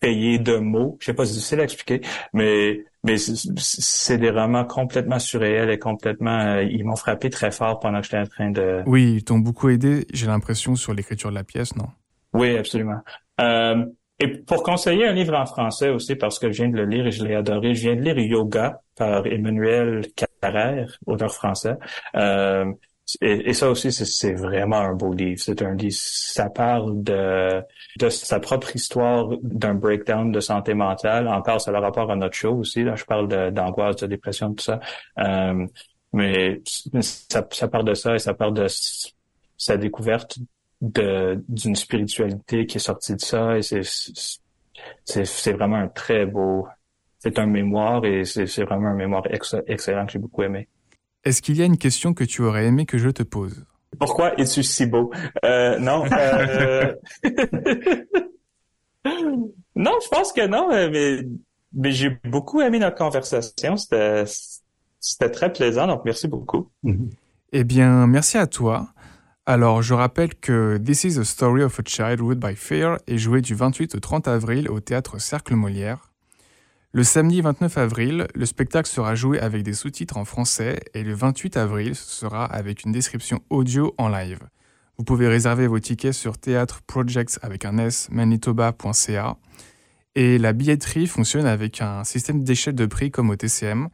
payé 0.00 0.38
de 0.38 0.56
mots. 0.56 0.96
Je 1.00 1.06
sais 1.06 1.14
pas 1.14 1.26
si 1.26 1.32
c'est 1.32 1.38
difficile 1.38 1.60
à 1.60 1.64
expliquer, 1.64 2.00
mais 2.32 2.84
mais 3.04 3.16
c'est 3.18 4.18
des 4.18 4.30
romans 4.30 4.64
complètement 4.64 5.18
surréels 5.18 5.70
et 5.70 5.78
complètement 5.78 6.38
euh, 6.38 6.62
ils 6.62 6.84
m'ont 6.84 6.96
frappé 6.96 7.30
très 7.30 7.50
fort 7.50 7.80
pendant 7.80 7.98
que 8.00 8.04
j'étais 8.04 8.18
en 8.18 8.26
train 8.26 8.50
de 8.50 8.82
Oui, 8.86 9.14
ils 9.16 9.24
t'ont 9.24 9.38
beaucoup 9.38 9.68
aidé, 9.68 10.06
j'ai 10.12 10.26
l'impression 10.26 10.76
sur 10.76 10.94
l'écriture 10.94 11.30
de 11.30 11.34
la 11.34 11.44
pièce, 11.44 11.74
non? 11.76 11.88
Oui, 12.32 12.56
absolument. 12.56 13.00
Euh, 13.40 13.84
et 14.20 14.28
pour 14.28 14.62
conseiller 14.62 15.06
un 15.06 15.12
livre 15.12 15.34
en 15.34 15.46
français 15.46 15.88
aussi, 15.88 16.14
parce 16.14 16.38
que 16.38 16.52
je 16.52 16.62
viens 16.62 16.70
de 16.70 16.76
le 16.76 16.86
lire 16.86 17.06
et 17.06 17.10
je 17.10 17.24
l'ai 17.24 17.34
adoré, 17.34 17.74
je 17.74 17.88
viens 17.88 17.96
de 17.96 18.02
lire 18.02 18.18
Yoga 18.18 18.80
par 18.96 19.26
Emmanuel 19.26 20.06
Carrère, 20.40 20.96
auteur 21.06 21.32
français. 21.32 21.74
Euh, 22.14 22.66
et, 23.20 23.52
ça 23.52 23.68
aussi, 23.68 23.92
c'est 23.92 24.32
vraiment 24.32 24.78
un 24.78 24.94
beau 24.94 25.12
livre. 25.12 25.40
C'est 25.40 25.60
un 25.62 25.74
livre, 25.74 25.96
ça 25.96 26.48
parle 26.48 27.02
de, 27.02 27.62
sa 28.08 28.40
propre 28.40 28.74
histoire 28.76 29.28
d'un 29.42 29.74
breakdown 29.74 30.30
de 30.30 30.40
santé 30.40 30.74
mentale. 30.74 31.28
Encore, 31.28 31.60
ça 31.60 31.70
a 31.70 31.74
le 31.74 31.80
rapport 31.80 32.10
à 32.10 32.16
notre 32.16 32.34
show 32.36 32.54
aussi. 32.54 32.84
Là, 32.84 32.94
je 32.94 33.04
parle 33.04 33.52
d'angoisse, 33.52 33.96
de, 33.96 34.06
dépression, 34.06 34.54
tout 34.54 34.64
ça. 34.64 34.80
Euh, 35.18 35.66
mais 36.12 36.62
ça, 37.00 37.68
parle 37.68 37.84
de 37.84 37.94
ça 37.94 38.14
et 38.14 38.18
ça 38.18 38.34
parle 38.34 38.54
de 38.54 38.66
sa 39.56 39.76
découverte 39.76 40.38
d'une 40.80 41.76
spiritualité 41.76 42.66
qui 42.66 42.76
est 42.76 42.80
sortie 42.80 43.16
de 43.16 43.20
ça. 43.20 43.58
Et 43.58 43.62
c'est 45.04 45.52
vraiment 45.52 45.76
un 45.76 45.88
très 45.88 46.24
beau. 46.26 46.68
C'est 47.18 47.38
un 47.38 47.46
mémoire 47.46 48.04
et 48.04 48.24
c'est 48.24 48.64
vraiment 48.64 48.88
un 48.88 48.94
mémoire 48.94 49.24
excellent 49.66 50.06
que 50.06 50.12
j'ai 50.12 50.18
beaucoup 50.18 50.42
aimé. 50.42 50.68
Est-ce 51.24 51.42
qu'il 51.42 51.56
y 51.56 51.62
a 51.62 51.64
une 51.64 51.78
question 51.78 52.14
que 52.14 52.24
tu 52.24 52.42
aurais 52.42 52.66
aimé 52.66 52.86
que 52.86 52.98
je 52.98 53.08
te 53.08 53.22
pose? 53.22 53.64
Pourquoi 53.98 54.38
es-tu 54.40 54.62
si 54.62 54.86
beau? 54.86 55.12
Euh, 55.44 55.78
Non. 55.78 56.04
Euh... 56.10 56.94
non, 59.76 59.98
je 60.02 60.08
pense 60.08 60.32
que 60.32 60.46
non, 60.46 60.68
mais, 60.68 61.22
mais 61.72 61.92
j'ai 61.92 62.18
beaucoup 62.24 62.60
aimé 62.60 62.78
notre 62.78 62.96
conversation. 62.96 63.76
C'était, 63.76 64.24
c'était 64.98 65.30
très 65.30 65.52
plaisant, 65.52 65.86
donc 65.86 66.02
merci 66.04 66.28
beaucoup. 66.28 66.70
Eh 67.52 67.64
bien, 67.64 68.06
merci 68.06 68.38
à 68.38 68.46
toi. 68.46 68.88
Alors, 69.44 69.82
je 69.82 69.92
rappelle 69.94 70.34
que 70.36 70.78
This 70.78 71.04
is 71.04 71.18
a 71.18 71.24
Story 71.24 71.64
of 71.64 71.78
a 71.78 71.82
Childhood 71.84 72.38
by 72.38 72.54
Fear 72.54 72.98
est 73.08 73.18
joué 73.18 73.40
du 73.40 73.54
28 73.54 73.96
au 73.96 74.00
30 74.00 74.28
avril 74.28 74.70
au 74.70 74.78
théâtre 74.80 75.20
Cercle 75.20 75.54
Molière. 75.54 76.11
Le 76.94 77.04
samedi 77.04 77.40
29 77.40 77.78
avril, 77.78 78.26
le 78.34 78.44
spectacle 78.44 78.86
sera 78.86 79.14
joué 79.14 79.40
avec 79.40 79.62
des 79.62 79.72
sous-titres 79.72 80.18
en 80.18 80.26
français 80.26 80.78
et 80.92 81.02
le 81.02 81.14
28 81.14 81.56
avril 81.56 81.94
sera 81.94 82.44
avec 82.44 82.84
une 82.84 82.92
description 82.92 83.40
audio 83.48 83.94
en 83.96 84.10
live. 84.10 84.40
Vous 84.98 85.04
pouvez 85.04 85.26
réserver 85.26 85.66
vos 85.66 85.78
tickets 85.78 86.12
sur 86.12 86.36
théâtre 86.36 86.82
projects 86.82 87.38
avec 87.40 87.64
un 87.64 87.78
s 87.78 88.10
manitoba.ca 88.12 89.38
et 90.16 90.36
la 90.36 90.52
billetterie 90.52 91.06
fonctionne 91.06 91.46
avec 91.46 91.80
un 91.80 92.04
système 92.04 92.44
d'échelle 92.44 92.74
de 92.74 92.84
prix 92.84 93.10
comme 93.10 93.30
au 93.30 93.36
TCM 93.36 93.88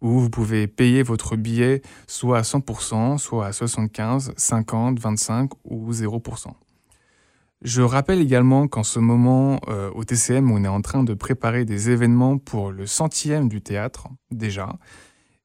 où 0.00 0.20
vous 0.20 0.30
pouvez 0.30 0.68
payer 0.68 1.02
votre 1.02 1.34
billet 1.34 1.82
soit 2.06 2.38
à 2.38 2.42
100%, 2.42 3.18
soit 3.18 3.46
à 3.46 3.50
75%, 3.50 4.32
50%, 4.36 5.00
25 5.00 5.50
ou 5.64 5.90
0%. 5.90 6.52
Je 7.64 7.80
rappelle 7.80 8.20
également 8.20 8.68
qu'en 8.68 8.82
ce 8.82 8.98
moment, 8.98 9.58
euh, 9.68 9.90
au 9.94 10.04
TCM, 10.04 10.50
on 10.50 10.62
est 10.64 10.68
en 10.68 10.82
train 10.82 11.02
de 11.02 11.14
préparer 11.14 11.64
des 11.64 11.88
événements 11.88 12.36
pour 12.36 12.70
le 12.70 12.86
centième 12.86 13.48
du 13.48 13.62
théâtre, 13.62 14.08
déjà, 14.30 14.76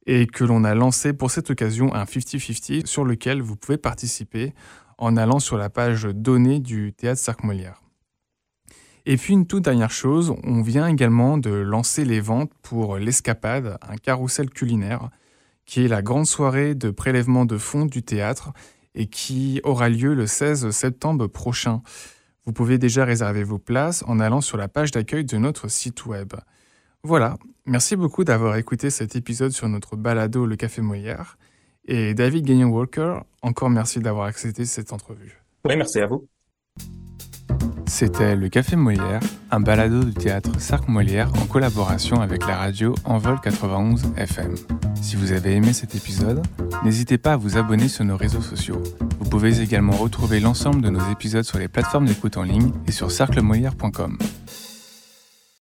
et 0.06 0.28
que 0.28 0.44
l'on 0.44 0.66
a 0.66 0.76
lancé 0.76 1.14
pour 1.14 1.32
cette 1.32 1.50
occasion 1.50 1.96
un 1.96 2.04
50-50 2.04 2.86
sur 2.86 3.06
lequel 3.06 3.42
vous 3.42 3.56
pouvez 3.56 3.78
participer 3.78 4.54
en 4.98 5.16
allant 5.16 5.40
sur 5.40 5.58
la 5.58 5.70
page 5.70 6.04
donnée 6.04 6.60
du 6.60 6.92
théâtre 6.92 7.22
Cirque 7.22 7.46
Molière. 7.46 7.82
Et 9.06 9.16
puis 9.16 9.34
une 9.34 9.48
toute 9.48 9.64
dernière 9.64 9.90
chose, 9.90 10.36
on 10.44 10.62
vient 10.62 10.88
également 10.88 11.38
de 11.38 11.52
lancer 11.52 12.04
les 12.04 12.20
ventes 12.20 12.52
pour 12.62 12.98
l'Escapade, 12.98 13.78
un 13.82 13.96
carrousel 13.96 14.50
culinaire, 14.50 15.10
qui 15.66 15.86
est 15.86 15.88
la 15.88 16.02
grande 16.02 16.26
soirée 16.26 16.76
de 16.76 16.92
prélèvement 16.92 17.46
de 17.46 17.58
fonds 17.58 17.86
du 17.86 18.04
théâtre 18.04 18.52
et 18.96 19.08
qui 19.08 19.62
aura 19.64 19.90
lieu 19.90 20.14
le 20.14 20.28
16 20.28 20.70
septembre 20.72 21.28
prochain. 21.28 21.82
Vous 22.46 22.54
pouvez 22.54 22.78
déjà 22.78 23.06
réserver 23.06 23.44
vos 23.44 23.60
places 23.60 24.04
en 24.08 24.20
allant 24.20 24.42
sur 24.42 24.58
la 24.58 24.68
page 24.68 24.92
d'accueil 24.92 25.26
de 25.26 25.38
notre 25.38 25.68
site 25.68 26.06
web. 26.06 26.34
Voilà, 27.04 27.38
merci 27.66 27.96
beaucoup 27.96 28.24
d'avoir 28.24 28.56
écouté 28.58 28.90
cet 28.90 29.16
épisode 29.16 29.52
sur 29.52 29.70
notre 29.70 29.96
balado 29.96 30.46
Le 30.46 30.56
Café 30.56 30.82
Molière. 30.82 31.38
Et 31.86 32.14
David 32.14 32.46
Gagnon-Walker, 32.46 33.20
encore 33.42 33.70
merci 33.70 34.00
d'avoir 34.00 34.26
accepté 34.26 34.66
cette 34.66 34.94
entrevue. 34.94 35.42
Oui, 35.66 35.76
merci 35.76 36.00
à 36.00 36.08
vous. 36.08 36.28
C'était 37.90 38.36
le 38.36 38.50
Café 38.50 38.76
Molière, 38.76 39.20
un 39.50 39.60
balado 39.60 40.04
du 40.04 40.14
théâtre 40.14 40.52
Cercle 40.60 40.92
Molière 40.92 41.32
en 41.42 41.46
collaboration 41.48 42.22
avec 42.22 42.46
la 42.46 42.56
radio 42.56 42.94
Envol 43.04 43.42
91 43.42 44.14
FM. 44.16 44.54
Si 45.02 45.16
vous 45.16 45.32
avez 45.32 45.56
aimé 45.56 45.74
cet 45.74 45.96
épisode, 45.96 46.46
n'hésitez 46.86 47.18
pas 47.18 47.34
à 47.34 47.36
vous 47.36 47.58
abonner 47.58 47.88
sur 47.88 48.06
nos 48.06 48.16
réseaux 48.16 48.42
sociaux. 48.42 48.82
Vous 49.20 49.28
pouvez 49.28 49.62
également 49.62 49.94
retrouver 49.94 50.40
l'ensemble 50.40 50.82
de 50.82 50.90
nos 50.92 51.12
épisodes 51.12 51.44
sur 51.44 51.58
les 51.58 51.68
plateformes 51.68 52.06
d'écoute 52.06 52.38
en 52.38 52.44
ligne 52.44 52.72
et 52.88 52.92
sur 52.92 53.10
cerclemolière.com. 53.10 54.20